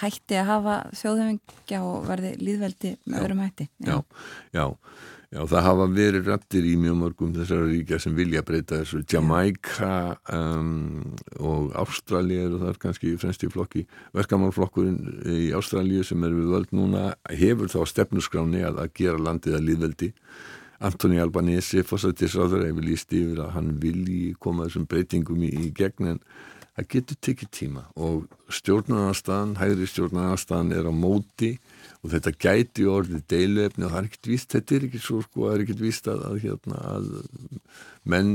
hætti 0.00 0.38
að 0.40 0.48
hafa 0.48 0.76
þjóðhefingja 1.00 1.82
og 1.88 2.06
verði 2.08 2.32
líðveldi 2.40 2.94
með 3.04 3.24
öðrum 3.24 3.42
hætti 3.44 3.68
já. 3.68 3.92
já, 3.92 3.98
já, 4.54 4.64
það 5.32 5.64
hafa 5.64 5.86
verið 5.88 6.28
rættir 6.28 6.66
í 6.68 6.74
mjög 6.76 6.96
mörgum 7.00 7.32
þessara 7.32 7.68
ríkja 7.70 7.98
sem 8.02 8.16
vilja 8.16 8.42
breyta 8.44 8.82
þessu. 8.82 9.00
Jamaica 9.08 9.92
um, 10.28 11.14
og 11.40 11.72
Ástralja 11.80 12.46
eru 12.46 12.60
þar 12.60 12.80
kannski 12.82 13.14
fremst 13.20 13.46
í 13.46 13.50
flokki. 13.52 13.86
Verkamannflokkurinn 14.16 15.22
í 15.32 15.52
Ástralja 15.56 16.04
sem 16.04 16.24
er 16.28 16.36
við 16.36 16.52
völd 16.52 16.74
núna 16.76 17.04
hefur 17.32 17.72
þá 17.72 17.80
stefnusgráni 17.88 18.64
að, 18.68 18.82
að 18.84 18.92
gera 19.00 19.24
landið 19.30 19.56
að 19.56 19.70
líðveldi 19.70 20.12
Antoni 20.82 21.20
Albanese 21.22 21.84
fórsættisráður 21.86 22.66
hefur 22.66 22.84
líst 22.84 23.12
yfir 23.14 23.44
að 23.44 23.52
hann 23.56 23.74
vilji 23.80 24.32
koma 24.42 24.66
þessum 24.66 24.88
breytingum 24.90 25.44
í, 25.46 25.52
í 25.68 25.68
gegn 25.78 26.16
en 26.16 26.24
það 26.74 26.88
getur 26.96 27.20
tekið 27.22 27.52
tíma. 27.54 27.84
Og 27.94 28.26
stjórnarnarstaðan, 28.50 29.54
hægri 29.60 29.86
stjórnarnarstaðan 29.86 30.74
er 30.74 30.90
á 30.90 30.92
móti 30.92 31.54
og 31.54 31.71
þetta 32.10 32.32
gæti 32.34 32.84
orðið 32.90 33.22
deiluefni 33.30 33.86
og 33.86 33.92
það 33.92 33.98
er 34.00 34.06
ekkert 34.08 34.28
víst, 34.32 34.50
þetta 34.50 34.74
er 34.74 34.86
ekki 34.88 35.00
svo 35.02 35.20
sko, 35.22 35.44
það 35.44 35.54
er 35.54 35.64
ekkert 35.64 35.82
víst 35.84 36.08
að, 36.10 36.22
að, 36.26 36.38
hérna, 36.42 36.80
að 36.90 37.10
menn 38.12 38.32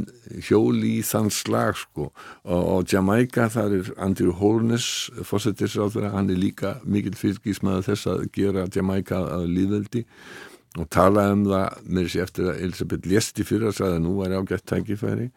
hjóli 0.48 0.94
í 0.96 1.04
þann 1.04 1.32
slag 1.36 1.76
sko. 1.82 2.10
Og, 2.48 2.62
og 2.62 2.94
Jamaica 2.94 3.50
þar 3.52 3.76
er 3.82 3.90
Andrew 4.08 4.36
Holness 4.40 5.10
fórsættisráður, 5.28 6.08
hann 6.14 6.32
er 6.32 6.40
líka 6.40 6.78
mikil 6.88 7.18
fyrkismæða 7.20 7.90
þess 7.90 8.12
að 8.14 8.28
gera 8.38 8.68
Jamaica 8.72 9.20
að 9.36 9.50
líðveldi 9.58 10.06
og 10.78 10.90
talaði 10.94 11.36
um 11.36 11.44
það 11.48 11.78
með 11.88 12.08
þessi 12.08 12.22
eftir 12.24 12.50
að 12.52 12.62
Elisabeth 12.68 13.10
lesti 13.10 13.46
fyrir 13.48 13.70
að 13.70 13.78
sagði 13.80 13.98
að 13.98 14.04
nú 14.06 14.14
er 14.26 14.36
ágætt 14.38 14.68
tækifæri. 14.70 15.28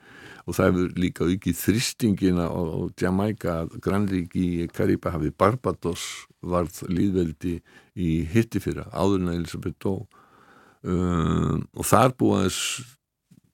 Og 0.49 0.57
það 0.57 0.71
hefur 0.71 0.95
líka 0.99 1.27
aukið 1.29 1.59
þristingina 1.61 2.47
og 2.51 2.95
Jamaica, 2.99 3.57
Granríki 3.85 4.47
í 4.65 4.69
Kariba 4.73 5.13
hafið 5.15 5.37
Barbados 5.39 6.07
varð 6.41 6.81
líðveldi 6.89 7.59
í 8.01 8.11
hitti 8.33 8.63
fyrir 8.63 8.89
áður 8.91 9.27
en 9.27 9.35
Elisabeth 9.37 9.77
dó. 9.85 9.95
Um, 10.81 11.67
og 11.77 11.85
þar 11.85 12.17
búaðis 12.17 12.61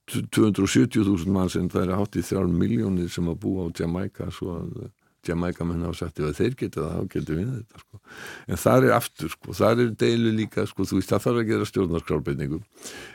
270.000 0.07 1.26
mann 1.35 1.50
sem 1.50 1.66
það 1.71 1.88
er 1.88 1.99
hátt 1.99 2.19
í 2.19 2.23
þrjálf 2.23 2.52
miljónir 2.55 3.11
sem 3.11 3.26
að 3.26 3.40
búa 3.43 3.66
á 3.66 3.75
Jamaica 3.75 4.28
svo 4.31 4.61
að 4.61 4.87
Jamaica 5.26 5.66
menn 5.66 5.85
hafa 5.87 5.99
sagt 6.00 6.21
ef 6.21 6.37
þeir 6.38 6.56
geta 6.61 6.83
það, 6.83 6.97
þá 6.97 7.14
getur 7.14 7.38
við 7.38 7.49
þetta 7.52 7.83
sko. 7.83 8.00
en 8.47 8.61
þar 8.62 8.87
er 8.87 8.95
aftur, 8.97 9.33
sko, 9.33 9.54
þar 9.61 9.83
er 9.85 9.95
deilu 10.02 10.35
líka, 10.37 10.66
sko, 10.71 10.87
þú 10.88 11.00
veist, 11.00 11.12
það 11.12 11.25
þarf 11.26 11.40
að 11.42 11.49
gera 11.52 11.71
stjórnarskrárbeitingu 11.71 12.61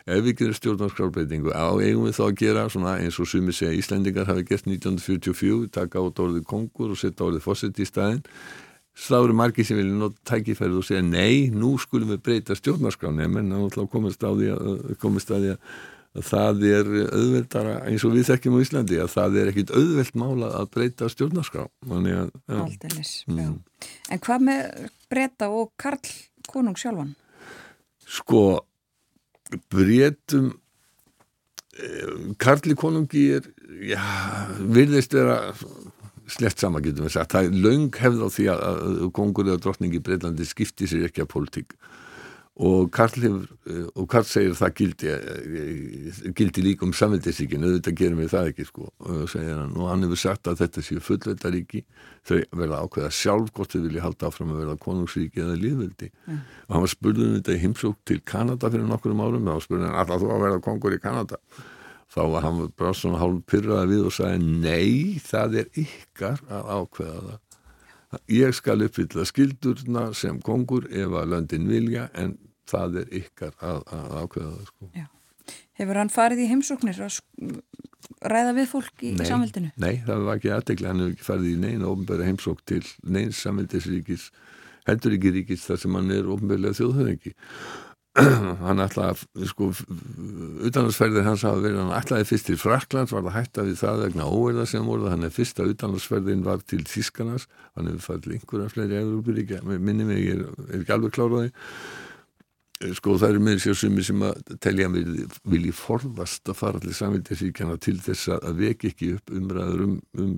ef 0.06 0.25
við 0.27 0.36
gerum 0.41 0.58
stjórnarskrárbeitingu 0.60 1.56
á 1.56 1.68
eigum 1.82 2.08
við 2.08 2.18
þá 2.18 2.25
að 2.27 2.36
gera 2.41 2.65
svona 2.74 2.98
eins 3.03 3.22
og 3.22 3.30
sumi 3.32 3.56
segja 3.56 3.77
Íslendingar 3.77 4.30
hafi 4.32 4.48
gert 4.50 4.68
1944 4.68 5.72
taka 5.77 6.03
át 6.03 6.25
orðið 6.25 6.44
kongur 6.50 6.91
og 6.96 7.00
setja 7.00 7.27
orðið 7.30 7.48
fósitt 7.48 7.80
í 7.82 7.88
staðin 7.88 8.25
þá 8.98 9.15
eru 9.22 9.38
margi 9.38 9.63
sem 9.65 9.80
vilja 9.80 9.96
nota 9.96 10.20
tækifærið 10.27 10.82
og 10.82 10.86
segja 10.86 11.06
nei, 11.06 11.48
nú 11.53 11.77
skulum 11.80 12.12
við 12.12 12.24
breyta 12.25 12.58
stjórnarskráni 12.60 13.24
en 13.30 13.56
þá 13.72 13.86
komist 13.91 14.24
að 14.27 14.44
því 14.44 14.53
að, 14.58 15.62
það 16.20 16.65
er 16.68 16.89
auðveldara 17.08 17.75
eins 17.88 18.03
og 18.08 18.15
við 18.18 18.27
þekkjum 18.32 18.58
á 18.60 18.63
Íslandi 18.65 18.98
að 19.00 19.13
það 19.13 19.38
er 19.39 19.51
ekkit 19.51 19.72
auðveld 19.75 20.18
mála 20.20 20.50
að 20.60 20.72
breyta 20.75 21.08
stjórnarskrá. 21.12 21.68
Aldeilis, 21.88 23.13
mm. 23.30 23.53
En 24.12 24.24
hvað 24.25 24.44
með 24.50 24.89
breyta 25.12 25.48
og 25.56 25.72
Karl 25.80 26.12
konung 26.51 26.75
sjálfan? 26.80 27.13
Sko 28.12 28.44
breytum 29.72 30.51
eh, 31.80 32.12
Karli 32.41 32.75
konungi 32.75 33.30
er 33.38 33.48
já, 33.88 34.03
virðist 34.60 35.15
vera 35.15 35.39
slett 36.32 36.60
sama 36.60 36.82
getum 36.84 37.08
við 37.08 37.15
sagt, 37.15 37.34
það 37.34 37.48
er 37.48 37.63
laung 37.65 37.89
hefð 38.01 38.22
á 38.24 38.30
því 38.32 38.46
að 38.53 39.01
kongur 39.15 39.50
eða 39.50 39.63
drottningi 39.63 40.03
Breitlandi 40.03 40.48
skipti 40.48 40.88
sér 40.88 41.10
ekki 41.10 41.25
að 41.25 41.32
politík 41.34 41.75
og 42.62 42.91
Karl, 42.94 43.15
hefur, 43.24 43.46
eh, 43.65 43.86
og 43.98 44.08
Karl 44.12 44.27
segir 44.30 44.53
það 44.53 44.74
gildi, 44.77 45.08
eh, 45.10 46.31
gildi 46.38 46.62
líka 46.62 46.85
um 46.85 46.94
samveldisíkinu, 46.94 47.66
auðvitað 47.72 47.98
gerum 47.98 48.22
við 48.22 48.29
það 48.35 48.50
ekki 48.51 48.66
sko, 48.68 48.90
og, 49.00 49.33
hann, 49.33 49.74
og 49.74 49.90
hann 49.90 50.05
hefur 50.05 50.22
sagt 50.22 50.50
að 50.51 50.62
þetta 50.62 50.85
séu 50.85 51.01
fullveitaríki 51.01 51.83
þau 52.27 52.38
verða 52.53 52.81
ákveða 52.85 53.12
sjálf 53.18 53.51
hvort 53.55 53.74
þau 53.74 53.81
vilja 53.88 54.05
halda 54.05 54.29
áfram 54.29 54.53
að 54.53 54.62
verða 54.62 54.77
konungsríki 54.85 55.42
eða 55.42 55.57
líðveldi 55.57 56.09
mm. 56.12 56.42
og 56.68 56.75
hann 56.75 56.85
var 56.85 56.94
spurðið 56.94 57.27
um 57.27 57.38
þetta 57.40 57.55
í 57.55 57.62
heimsók 57.66 58.00
til 58.05 58.20
Kanada 58.22 58.70
fyrir 58.70 58.90
nokkurum 58.90 59.24
árum. 59.25 59.50
Og 59.50 59.64
spurðið 59.66 59.88
hann 59.90 60.01
alltaf 60.03 60.22
þú 60.22 60.33
að 60.35 60.44
verða 60.46 60.66
kongur 60.68 60.96
í 60.96 61.01
Kanada? 61.01 61.40
Þá 62.12 62.22
var 62.27 62.46
hann 62.46 62.62
bara 62.77 62.94
svona 62.98 63.22
hálf 63.22 63.42
pyrraða 63.50 63.88
við 63.90 64.05
og 64.09 64.14
sagði 64.14 64.53
nei, 64.62 65.18
það 65.24 65.57
er 65.64 65.81
ykkar 65.81 66.44
að 66.51 66.72
ákveða 66.75 67.22
það. 67.25 67.40
Ég 68.27 68.55
skal 68.57 68.81
uppfylla 68.83 69.24
skildurna 69.25 70.09
sem 70.20 70.42
kongur 70.44 70.90
ef 70.92 71.14
að 71.16 71.29
löndin 71.31 71.70
vilja 71.72 72.09
en 72.20 72.35
það 72.72 73.01
er 73.03 73.18
ykkar 73.22 73.57
að, 73.60 73.81
að 73.98 74.16
ákveða 74.22 74.53
það 74.53 74.72
sko. 74.72 74.92
Hefur 75.81 76.00
hann 76.00 76.14
farið 76.14 76.44
í 76.44 76.50
heimsóknir 76.51 77.01
að 77.01 77.20
ræða 78.31 78.55
við 78.57 78.68
fólk 78.72 79.03
í, 79.03 79.14
í 79.16 79.27
samveldinu? 79.27 79.72
Nei, 79.81 80.01
það 80.05 80.25
var 80.27 80.40
ekki 80.40 80.51
aðtegla, 80.55 80.92
hann 80.92 81.03
hefur 81.03 81.16
ekki 81.16 81.27
farið 81.27 81.51
í 81.51 81.60
neina 81.62 81.90
ofnbæra 81.90 82.27
heimsók 82.27 82.66
til 82.70 82.84
neins 83.01 83.42
samveldisríkis 83.42 84.29
heldur 84.88 85.16
ekki 85.18 85.31
ríkis 85.38 85.64
þar 85.68 85.79
sem 85.84 85.96
hann 85.98 86.12
er 86.14 86.29
ofnbærlega 86.31 86.77
þjóðhauðingi 86.79 87.34
hann 88.66 88.84
ætlaði, 88.84 89.24
sko 89.48 89.70
utanlandsferðir 90.68 91.24
hans 91.24 91.46
hafa 91.48 91.62
verið 91.64 91.79
hann 91.79 91.94
ætlaði 91.96 92.27
fyrst 92.27 92.50
til 92.50 92.57
Fraklands, 92.60 93.14
var 93.16 93.24
það 93.24 93.38
hætta 93.38 93.64
við 93.70 93.77
það 93.79 94.01
vegna 94.03 94.25
óverða 94.27 94.66
sem 94.68 94.90
voruð, 94.90 95.14
hann 95.14 95.24
er 95.24 95.31
fyrsta 95.31 95.68
utanlandsferðin 95.70 96.44
var 96.44 96.66
til 96.68 96.81
Þískanars, 96.92 97.48
hann 97.77 97.88
hefur 97.88 98.03
farið 98.10 98.36
einhverja 98.36 98.74
fleiri 98.74 99.00
Európuríkja, 99.00 99.62
minni 99.72 100.07
mig 100.10 100.27
er, 100.34 100.44
er 100.68 100.81
ekki 100.81 100.96
alveg 100.98 101.16
kláraði 101.16 101.53
sko 102.98 103.15
það 103.22 103.33
eru 103.33 103.41
með 103.46 103.59
sér 103.63 103.77
sumi 103.77 104.03
sem 104.05 104.22
að 104.25 104.53
telja 104.63 104.89
mér 104.91 105.09
vilji 105.50 105.74
forðast 105.75 106.50
að 106.50 106.59
fara 106.59 106.81
allir 106.81 106.98
samvildisíkjana 106.98 107.77
til 107.83 107.98
þess 108.01 108.31
að 108.37 108.61
veki 108.61 108.91
ekki 108.91 109.11
upp 109.17 109.33
umræður 109.37 109.83
um, 109.85 109.96
um 110.17 110.31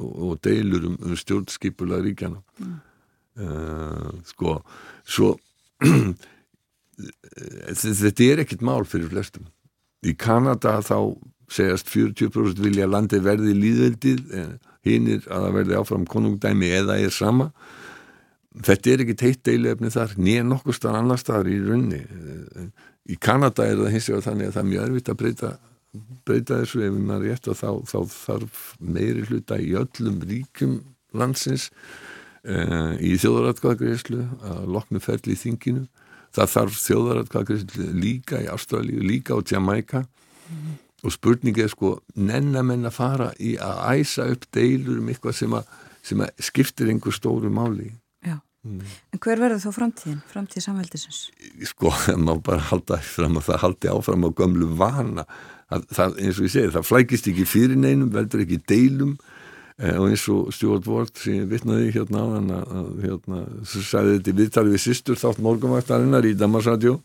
og 0.00 0.38
deilur 0.44 0.86
um, 0.90 0.96
um 1.04 1.16
stjórnskipula 1.18 2.00
ríkjana 2.04 2.40
mm. 2.60 2.76
uh, 3.44 4.12
sko 4.30 4.60
svo 5.04 5.34
þetta 7.80 8.26
er 8.26 8.42
ekkit 8.44 8.64
mál 8.64 8.84
fyrir 8.88 9.08
flestum. 9.12 9.46
Í 10.04 10.12
Kanada 10.16 10.78
þá 10.84 11.16
segjast 11.50 11.88
40% 11.90 12.60
vilja 12.62 12.88
landi 12.88 13.20
verði 13.24 13.54
líðveldið 13.56 14.20
hinn 14.86 15.08
er 15.10 15.24
að 15.26 15.46
það 15.46 15.56
verði 15.58 15.78
áfram 15.80 16.06
konungdæmi 16.08 16.70
eða 16.78 16.98
er 17.02 17.12
sama 17.14 17.50
þetta 18.58 18.90
er 18.90 19.02
ekkit 19.04 19.26
heitt 19.26 19.42
deilefni 19.46 19.90
þar 19.94 20.14
nýja 20.18 20.44
nokkur 20.46 20.74
starf 20.74 20.98
annar 20.98 21.20
staðar 21.20 21.50
í 21.52 21.58
runni 21.64 22.00
í 23.10 23.18
Kanada 23.20 23.66
er 23.66 23.78
það 23.78 23.92
hins 23.94 24.08
vegar 24.10 24.26
þannig 24.26 24.48
að 24.48 24.56
það 24.56 24.62
er 24.62 24.70
mjög 24.70 24.86
erfitt 24.88 25.10
að 25.12 25.20
breyta 25.22 25.50
breyta 26.26 26.60
þessu 26.60 26.84
ef 26.86 26.96
maður 26.96 27.26
rétt 27.26 27.48
og 27.50 27.58
þá, 27.58 27.70
þá 27.88 27.98
þarf 28.14 28.60
meiri 28.78 29.24
hluta 29.26 29.58
í 29.58 29.72
öllum 29.78 30.20
ríkum 30.26 30.76
landsins 31.16 31.70
uh, 32.46 32.94
í 33.02 33.16
þjóðaratkvæðagreyslu 33.20 34.20
að 34.52 34.68
loknu 34.76 35.02
ferli 35.02 35.34
í 35.34 35.40
þinginu. 35.40 35.88
Það 36.36 36.52
þarf 36.54 36.78
þjóðaratkvæðagreyslu 36.84 37.88
líka 37.98 38.42
í 38.44 38.46
Ástralíu, 38.52 39.02
líka 39.02 39.34
á 39.34 39.42
Jamaica 39.42 40.04
mm. 40.04 40.76
og 41.02 41.16
spurningi 41.16 41.64
er 41.64 41.72
sko 41.72 41.96
nennamenn 42.14 42.86
að 42.86 42.98
fara 43.00 43.32
í 43.42 43.56
að 43.58 43.82
æsa 43.98 44.28
upp 44.30 44.46
deilur 44.54 45.02
um 45.02 45.10
eitthvað 45.10 45.40
sem 45.40 45.58
að, 45.58 45.74
sem 46.06 46.22
að 46.22 46.46
skiptir 46.50 46.92
einhver 46.92 47.16
stóru 47.16 47.50
máli 47.50 47.90
mm. 48.66 48.94
en 49.14 49.22
hver 49.24 49.42
verður 49.42 49.64
þó 49.64 49.76
framtíðin, 49.78 50.20
framtíð 50.30 50.66
samveldisins? 50.66 51.22
Sko, 51.72 51.94
maður 52.26 52.44
bara 52.50 52.68
halda 52.70 53.00
fram 53.04 53.40
að 53.40 53.50
það 53.50 53.62
haldi 53.64 53.92
áfram 53.94 54.28
á 54.28 54.30
gömlu 54.42 54.70
vana 54.80 55.26
það, 55.70 55.90
það, 55.98 56.16
eins 56.24 56.40
og 56.40 56.48
ég 56.48 56.56
segi, 56.56 56.72
það 56.78 56.88
flækist 56.92 57.30
ekki 57.32 57.48
fyrir 57.48 57.78
neinum, 57.80 58.10
veldur 58.14 58.46
ekki 58.46 58.62
deilum 58.68 59.18
Eh, 59.80 59.96
og 59.96 60.10
eins 60.10 60.26
og 60.28 60.50
Stuart 60.52 60.84
Ward 60.90 61.16
sem 61.16 61.46
vittnaði 61.48 61.92
hérna 61.94 62.20
á 62.20 62.26
hann 62.34 62.50
að 62.52 62.88
hérna, 63.00 63.38
sæði 63.64 64.18
þetta 64.18 64.32
í 64.32 64.36
viðtali 64.40 64.72
við 64.74 64.82
sýstur 64.84 65.16
þátt 65.16 65.40
morgunvaktarinnar 65.40 66.26
í 66.28 66.34
Damarsradjó 66.36 66.98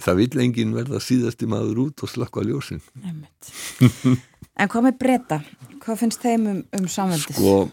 það 0.00 0.22
vil 0.22 0.44
enginn 0.46 0.72
verða 0.72 1.02
síðasti 1.04 1.48
maður 1.50 1.82
út 1.84 2.04
og 2.06 2.12
slakka 2.14 2.46
ljósin 2.46 2.80
En 4.60 4.68
hvað 4.72 4.86
með 4.86 4.96
breyta? 5.02 5.40
Hvað 5.84 6.00
finnst 6.00 6.24
þeim 6.24 6.48
um, 6.48 6.64
um 6.80 6.88
samveldis? 6.88 7.36
Sko 7.36 7.68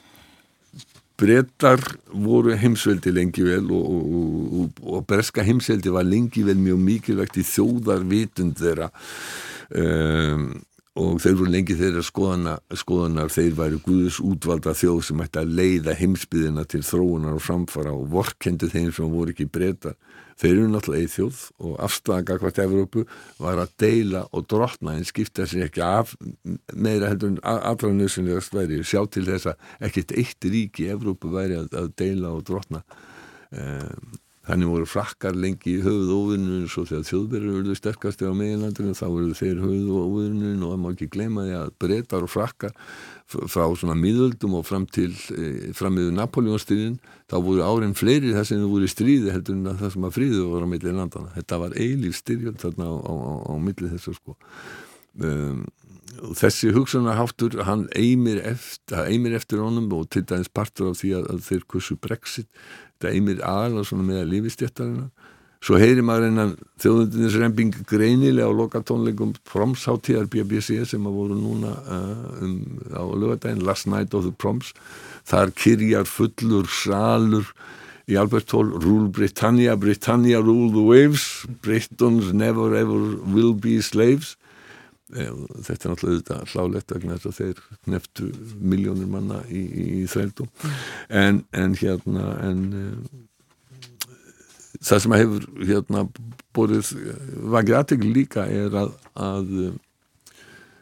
breytar 1.17 1.81
voru 2.13 2.55
heimsveldi 2.57 3.13
lengi 3.15 3.43
vel 3.45 3.71
og, 3.73 3.91
og, 3.91 4.55
og, 4.61 4.81
og 4.85 5.05
breska 5.09 5.45
heimsveldi 5.45 5.93
var 5.93 6.07
lengi 6.07 6.45
vel 6.45 6.59
mjög 6.61 6.81
mikilvægt 6.85 7.41
í 7.41 7.45
þjóðarvitund 7.55 8.57
þeirra. 8.61 8.91
Um 9.77 10.49
og 10.97 11.19
þeir 11.21 11.35
voru 11.37 11.53
lengi 11.53 11.75
þeirra 11.77 12.01
skoðana, 12.05 12.53
skoðanar 12.73 13.29
þeir 13.33 13.57
væri 13.57 13.79
Guðus 13.85 14.19
útvalda 14.23 14.73
þjóð 14.77 15.01
sem 15.05 15.21
ætti 15.21 15.41
að 15.41 15.51
leiða 15.59 15.95
heimsbyðina 15.97 16.63
til 16.69 16.81
þróunar 16.85 17.37
og 17.37 17.43
framfara 17.45 17.93
og 17.93 18.07
vorkendi 18.13 18.69
þeim 18.71 18.89
sem 18.95 19.11
voru 19.11 19.35
ekki 19.35 19.45
breyta 19.51 19.93
þeir 20.37 20.53
eru 20.53 20.67
náttúrulega 20.73 21.13
þjóð 21.15 21.41
og 21.65 21.73
afstæðanga 21.87 22.37
hvort 22.41 22.61
Evrópu 22.61 23.05
var 23.41 23.63
að 23.63 23.73
deila 23.81 24.23
og 24.31 24.45
drotna 24.51 24.97
en 24.97 25.07
skipta 25.07 25.47
sér 25.49 25.67
ekki 25.67 25.83
af 25.85 26.13
meira 26.73 27.11
heldur 27.11 27.33
en 27.33 27.41
allra 27.43 27.91
nöðsynlegast 27.93 28.53
væri. 28.53 28.83
Sjá 28.85 29.03
til 29.09 29.25
þess 29.29 29.51
að 29.51 29.89
ekkert 29.89 30.15
eitt 30.17 30.49
rík 30.51 30.83
í 30.83 30.91
Evrópu 30.93 31.33
væri 31.33 31.59
að, 31.61 31.73
að 31.77 31.91
deila 31.99 32.35
og 32.37 32.45
drotna 32.47 32.83
um, 33.51 34.17
Þannig 34.47 34.69
voru 34.71 34.87
frakkar 34.87 35.35
lengi 35.35 35.73
í 35.75 35.79
höfuð 35.83 36.11
óvinnun 36.15 36.63
og 36.63 36.71
svo 36.71 36.85
þegar 36.87 37.07
þjóðverður 37.09 37.55
verður 37.57 37.79
sterkasti 37.81 38.29
á 38.31 38.31
meginlandinu 38.31 38.93
þá 38.95 39.03
verður 39.03 39.39
þeir 39.41 39.57
höfuð 39.59 39.89
óvinnun 40.05 40.61
og 40.63 40.71
það 40.71 40.79
má 40.83 40.87
ekki 40.93 41.07
gleyma 41.11 41.43
því 41.43 41.55
að 41.57 41.73
breytar 41.83 42.23
og 42.23 42.31
frakkar 42.31 42.77
frá 43.27 43.63
svona 43.75 43.95
miðöldum 43.99 44.55
og 44.59 44.65
fram 44.67 44.85
til 44.87 45.11
e, 45.35 45.71
fram 45.75 45.97
meðu 45.97 46.13
Napoleonstyrjun 46.15 46.97
þá 47.27 47.35
voru 47.43 47.65
árin 47.65 47.95
fleiri 47.97 48.31
þess 48.35 48.53
að 48.53 48.61
það 48.63 48.73
voru 48.73 48.87
í 48.87 48.91
stríði 48.93 49.33
heldur 49.35 49.57
en 49.57 49.79
það 49.81 49.95
sem 49.95 50.07
að 50.07 50.15
fríðu 50.15 50.45
voru 50.47 50.69
á 50.69 50.71
millið 50.71 50.95
landana. 50.95 51.33
Þetta 51.35 51.59
var 51.63 51.75
eilíf 51.75 52.19
styrjun 52.21 52.61
þarna 52.61 52.87
á, 52.87 52.95
á, 52.95 53.13
á, 53.13 53.33
á 53.51 53.53
millið 53.67 53.97
þessu 53.97 54.15
sko. 54.15 54.37
Um, 55.17 55.65
þessi 56.37 56.71
hugsanarháttur 56.73 57.59
hann 57.67 57.85
eimir 57.97 58.39
eftir, 58.47 59.03
eimir 59.11 59.35
eftir 59.37 59.61
honum 59.61 59.89
og 59.97 60.07
til 60.13 60.23
dæmis 60.27 60.49
partur 60.49 60.91
af 60.91 61.01
því 61.01 61.13
að, 61.19 61.31
að 61.33 61.41
þeir 61.49 61.65
kursu 61.73 61.97
brexit 61.99 62.47
þetta 62.97 63.13
eimir 63.13 63.43
aðal 63.45 63.81
og 63.81 63.89
svona 63.89 64.07
með 64.07 64.21
að 64.23 64.31
lífistjættarina 64.33 65.09
svo 65.63 65.79
heyri 65.81 66.03
maður 66.05 66.29
einan 66.29 66.53
þjóðundinis 66.81 67.37
reymbing 67.41 67.77
greinilega 67.89 68.49
á 68.49 68.53
lokatónleikum 68.53 69.33
promsháttíðar 69.49 70.29
BBC 70.31 70.83
sem 70.87 71.07
að 71.09 71.17
voru 71.17 71.37
núna 71.37 71.73
uh, 71.81 72.43
um, 72.45 72.57
á 72.93 73.03
lögadaginn 73.03 73.65
Last 73.65 73.89
Night 73.89 74.13
of 74.17 74.27
the 74.27 74.33
Proms. 74.33 74.73
Þar 75.27 75.53
kyrjar 75.57 76.07
fullur 76.07 76.69
salur 76.71 77.49
í 78.07 78.15
Albert 78.15 78.53
Hall 78.55 78.69
Rule 78.71 79.09
Britannia, 79.11 79.75
Britannia 79.75 80.39
rule 80.41 80.71
the 80.71 80.83
waves 80.83 81.45
Britons 81.61 82.31
never 82.33 82.75
ever 82.75 83.17
will 83.27 83.53
be 83.53 83.81
slaves. 83.81 84.35
Þetta 85.07 85.87
er 85.87 85.91
náttúrulega 85.93 86.37
hlálegt 86.51 86.91
vegna 86.91 87.15
þess 87.15 87.29
að 87.29 87.37
þeir 87.39 87.59
neftu 87.93 88.25
miljónir 88.59 89.07
manna 89.07 89.39
í, 89.47 89.61
í, 89.63 89.85
í 90.01 90.07
þrældum 90.11 90.49
en, 91.07 91.45
en 91.55 91.77
hérna 91.79 92.33
en 92.43 92.65
uh, 92.75 93.21
það 94.87 95.03
sem 95.03 95.15
hefur 95.17 95.45
hérna 95.67 96.03
borðið 96.55 96.91
vakið 97.53 97.77
aðtegl 97.79 98.09
líka 98.15 98.47
er 98.49 98.75
að, 98.81 98.91
að 99.19 99.53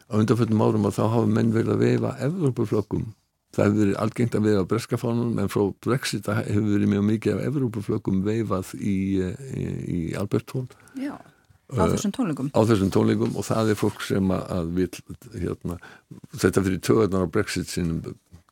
á 0.09 0.13
undanfjöldum 0.21 0.65
árum 0.65 0.89
að 0.89 0.97
þá 0.99 1.03
hafa 1.05 1.29
menn 1.37 1.53
verið 1.55 1.75
að 1.75 1.85
veifa 1.85 2.15
Evrópaflökkum 2.29 3.05
það 3.55 3.65
hefur 3.65 3.79
verið 3.81 4.01
algengt 4.03 4.35
að 4.37 4.49
veifa 4.49 4.65
breskafánum 4.73 5.39
en 5.41 5.51
frá 5.51 5.63
Brexit 5.85 6.27
hefur 6.31 6.67
verið 6.73 6.91
mjög 6.95 7.07
mikið 7.11 7.37
af 7.37 7.45
Evrópaflökkum 7.51 8.25
veifað 8.25 8.75
í, 8.79 8.97
í, 9.21 9.69
í 9.97 10.01
Albert 10.19 10.55
Hall 10.55 10.67
Já 10.99 11.15
Á 11.73 11.89
þessum 11.89 12.11
tónleikum? 12.13 12.49
Á 12.53 12.61
þessum 12.69 12.91
tónleikum 12.93 13.37
og 13.39 13.45
það 13.47 13.71
er 13.73 13.77
fólk 13.79 14.03
sem 14.05 14.33
að 14.35 14.67
vil 14.75 14.89
hérna, 15.33 15.77
þetta 16.37 16.61
fyrir 16.67 16.81
töðarnar 16.85 17.25
á 17.25 17.33
Brexit 17.33 17.71
sinum 17.71 18.03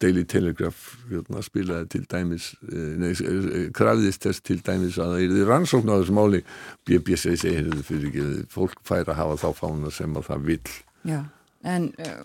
Daily 0.01 0.23
Telegraph 0.27 0.95
hérna, 1.11 1.43
spilaði 1.45 1.89
til 1.93 2.03
dæmis 2.11 2.49
eh, 2.67 2.93
nei, 2.99 3.11
eh, 3.13 3.69
krafðist 3.75 4.25
þess 4.27 4.43
til 4.43 4.59
dæmis 4.65 4.99
að 5.01 5.15
það 5.15 5.37
er 5.41 5.49
rannsókn 5.51 5.93
á 5.93 5.95
þessu 5.99 6.17
máli. 6.17 6.43
BBC 6.87 7.35
segir 7.39 7.69
þetta 7.69 7.87
fyrir 7.87 8.09
ekki 8.09 8.45
fólk 8.53 8.83
fær 8.87 9.07
að 9.07 9.19
hafa 9.21 9.39
þá 9.43 9.49
fána 9.61 9.93
sem 9.93 10.19
að 10.19 10.29
það 10.31 10.47
vil 10.49 10.61
Já, 11.03 11.19
en 11.67 11.89
uh, 11.99 12.21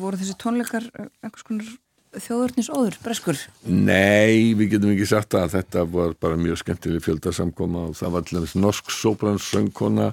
voru 0.00 0.18
þessi 0.18 0.36
tónleikar 0.42 0.90
eitthvað 0.94 1.42
skonar 1.44 1.72
þjóðurnis 2.18 2.68
óður, 2.74 2.96
breskur? 3.04 3.38
Nei, 3.70 4.50
við 4.58 4.74
getum 4.74 4.90
ekki 4.90 5.06
sagt 5.06 5.34
að 5.38 5.52
þetta 5.54 5.84
var 5.92 6.14
bara 6.18 6.38
mjög 6.40 6.58
skemmtileg 6.64 7.04
fjöldasamkoma 7.04 7.84
og 7.90 7.98
það 7.98 8.14
var 8.14 8.24
allir 8.26 8.54
norsk 8.64 8.90
sóbranssöngkona 8.94 10.08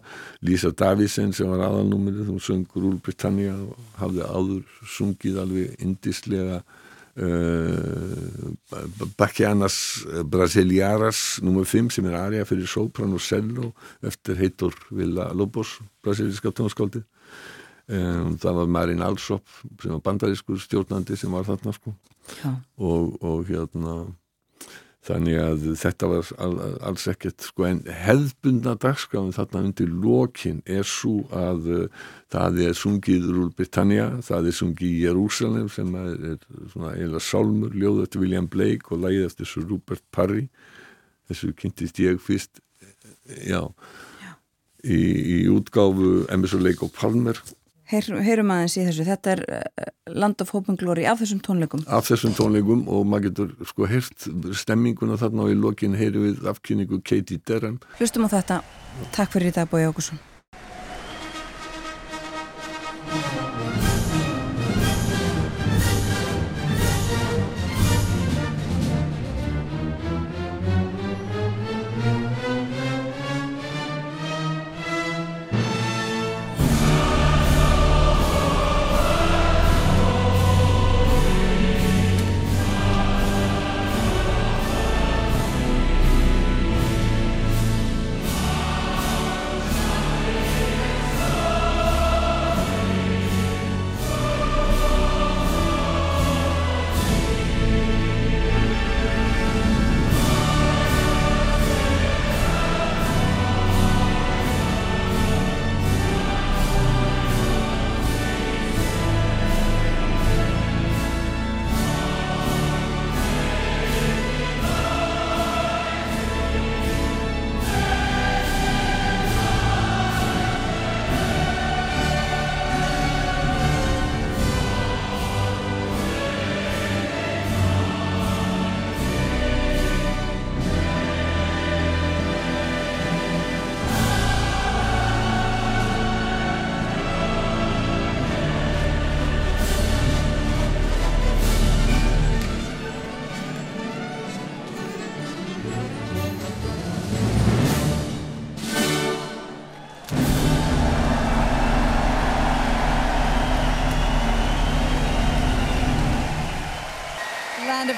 Lísa 0.46 0.72
Davisen 0.78 1.34
sem 1.34 1.50
var 1.50 1.66
aðalnúmerið, 1.66 2.30
hún 2.30 2.44
söngur 2.44 2.86
úr 2.92 3.00
Britannia 3.02 3.56
og 3.58 3.74
hafði 3.98 4.28
áður 4.30 4.64
sungið 4.98 5.42
alveg 5.42 5.88
indislega 5.88 6.62
uh, 6.62 8.54
Bakianas 9.18 9.78
Brasiliaras 10.30 11.42
nr. 11.42 11.66
5 11.66 11.98
sem 11.98 12.10
er 12.12 12.22
aðrið 12.22 12.50
fyrir 12.54 12.74
sóbrann 12.78 13.18
og 13.18 13.26
cello 13.26 13.74
eftir 14.06 14.38
heitur 14.38 14.78
Villa 14.94 15.32
Lobos, 15.34 15.80
brasilíska 16.06 16.54
tónskáldi 16.54 17.02
Um, 17.88 18.34
það 18.36 18.58
var 18.58 18.72
Marín 18.76 19.04
Alsop 19.06 19.48
sem 19.80 19.94
var 19.94 20.04
bandarískur 20.04 20.60
stjórnandi 20.60 21.16
sem 21.16 21.32
var 21.32 21.46
þarna 21.48 21.72
sko. 21.76 21.94
Og, 22.84 23.14
og 23.24 23.46
hérna 23.48 24.02
þannig 25.08 25.38
að 25.40 25.66
þetta 25.80 26.10
var 26.12 26.30
all, 26.44 26.56
alls 26.90 27.06
ekkert 27.08 27.46
sko 27.48 27.64
en 27.68 27.80
hefðbundna 27.88 28.74
dagskráðin 28.84 29.36
þarna 29.36 29.62
undir 29.70 29.92
lokin 30.04 30.60
er 30.68 30.84
svo 30.88 31.22
að 31.32 31.70
uh, 31.72 32.08
það 32.34 32.60
er 32.66 32.76
sungið 32.76 33.30
Rúl 33.32 33.52
Britannia, 33.56 34.10
það 34.26 34.50
er 34.50 34.58
sungið 34.60 34.90
í 34.90 35.04
Jérúsalem 35.06 35.70
sem 35.72 35.94
er, 36.02 36.34
er 36.34 36.66
svona 36.74 36.96
eila 36.98 37.22
sálmur, 37.24 37.72
ljóð 37.72 38.04
eftir 38.04 38.24
William 38.26 38.50
Blake 38.52 38.92
og 38.92 39.06
lægið 39.06 39.30
eftir 39.30 39.50
Sir 39.50 39.68
Rupert 39.70 40.04
Parry. 40.12 40.48
Þessu 41.32 41.54
kynntist 41.56 42.04
ég 42.04 42.20
fyrst 42.24 42.60
já, 43.48 43.64
já. 44.24 44.34
Í, 44.84 45.00
í 45.00 45.40
útgáfu 45.52 46.26
Emerson 46.32 46.64
Lake 46.64 46.86
og 46.86 46.94
Palmer 46.96 47.40
Heyr, 47.88 48.08
heyrum 48.20 48.52
aðeins 48.52 48.76
í 48.76 48.84
þessu, 48.84 49.06
þetta 49.08 49.34
er 49.34 49.42
uh, 49.48 49.92
Land 50.12 50.44
of 50.44 50.52
Hope 50.52 50.72
and 50.72 50.80
Glory 50.82 51.06
af 51.08 51.22
þessum 51.22 51.40
tónleikum. 51.46 51.86
Af 51.88 52.10
þessum 52.10 52.34
tónleikum 52.36 52.84
og 52.92 53.06
maður 53.08 53.30
getur 53.30 53.54
sko 53.70 53.88
heyrt 53.88 54.28
stemminguna 54.60 55.16
þarna 55.22 55.46
og 55.46 55.54
í 55.54 55.60
lokin 55.60 55.96
heyru 55.96 56.26
við 56.28 56.50
afkynningu 56.52 57.00
Katie 57.08 57.40
Derham 57.48 57.80
Hlustum 57.96 58.28
á 58.28 58.30
þetta, 58.36 58.64
takk 59.16 59.32
fyrir 59.32 59.54
í 59.54 59.56
dag 59.56 59.72
Bói 59.72 59.86
Ákusson 59.88 60.20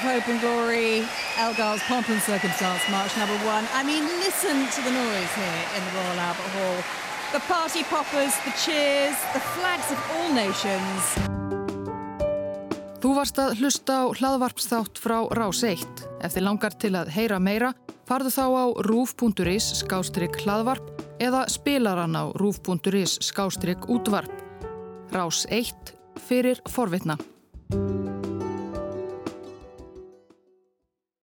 Hope 0.00 0.28
and 0.28 0.40
Glory, 0.40 1.04
Elgar's 1.36 1.82
Pomp 1.82 2.08
and 2.08 2.22
Circumstance 2.22 2.80
March 2.90 3.14
number 3.18 3.36
one. 3.44 3.68
I 3.74 3.84
mean, 3.84 4.02
listen 4.24 4.56
to 4.74 4.80
the 4.80 4.90
noise 4.90 5.32
here 5.36 5.64
in 5.76 5.84
the 5.84 5.92
Royal 5.92 6.20
Albert 6.20 6.50
Hall. 6.56 6.78
The 7.32 7.40
party 7.40 7.82
poppers, 7.84 8.32
the 8.46 8.54
cheers, 8.56 9.16
the 9.34 9.42
flags 9.52 9.92
of 9.92 10.00
all 10.16 10.32
nations. 10.32 11.02
Þú 13.00 13.12
varst 13.16 13.36
að 13.40 13.60
hlusta 13.60 13.98
á 14.00 14.04
hlaðvarpsþátt 14.16 15.00
frá 15.00 15.18
Rás 15.36 15.60
1. 15.68 15.84
Ef 16.24 16.32
þið 16.32 16.46
langar 16.48 16.76
til 16.80 16.94
að 16.96 17.12
heyra 17.12 17.38
meira, 17.40 17.74
farðu 18.08 18.32
þá 18.32 18.46
á 18.56 18.64
rúf.is 18.88 19.66
skástrygg 19.82 20.40
hlaðvarp 20.44 21.04
eða 21.20 21.44
spilaran 21.52 22.16
á 22.16 22.32
rúf.is 22.40 23.18
skástrygg 23.20 23.84
útvarp. 23.84 24.32
Rás 25.12 25.44
1 25.52 25.92
fyrir 26.24 26.64
forvitna. 26.72 27.20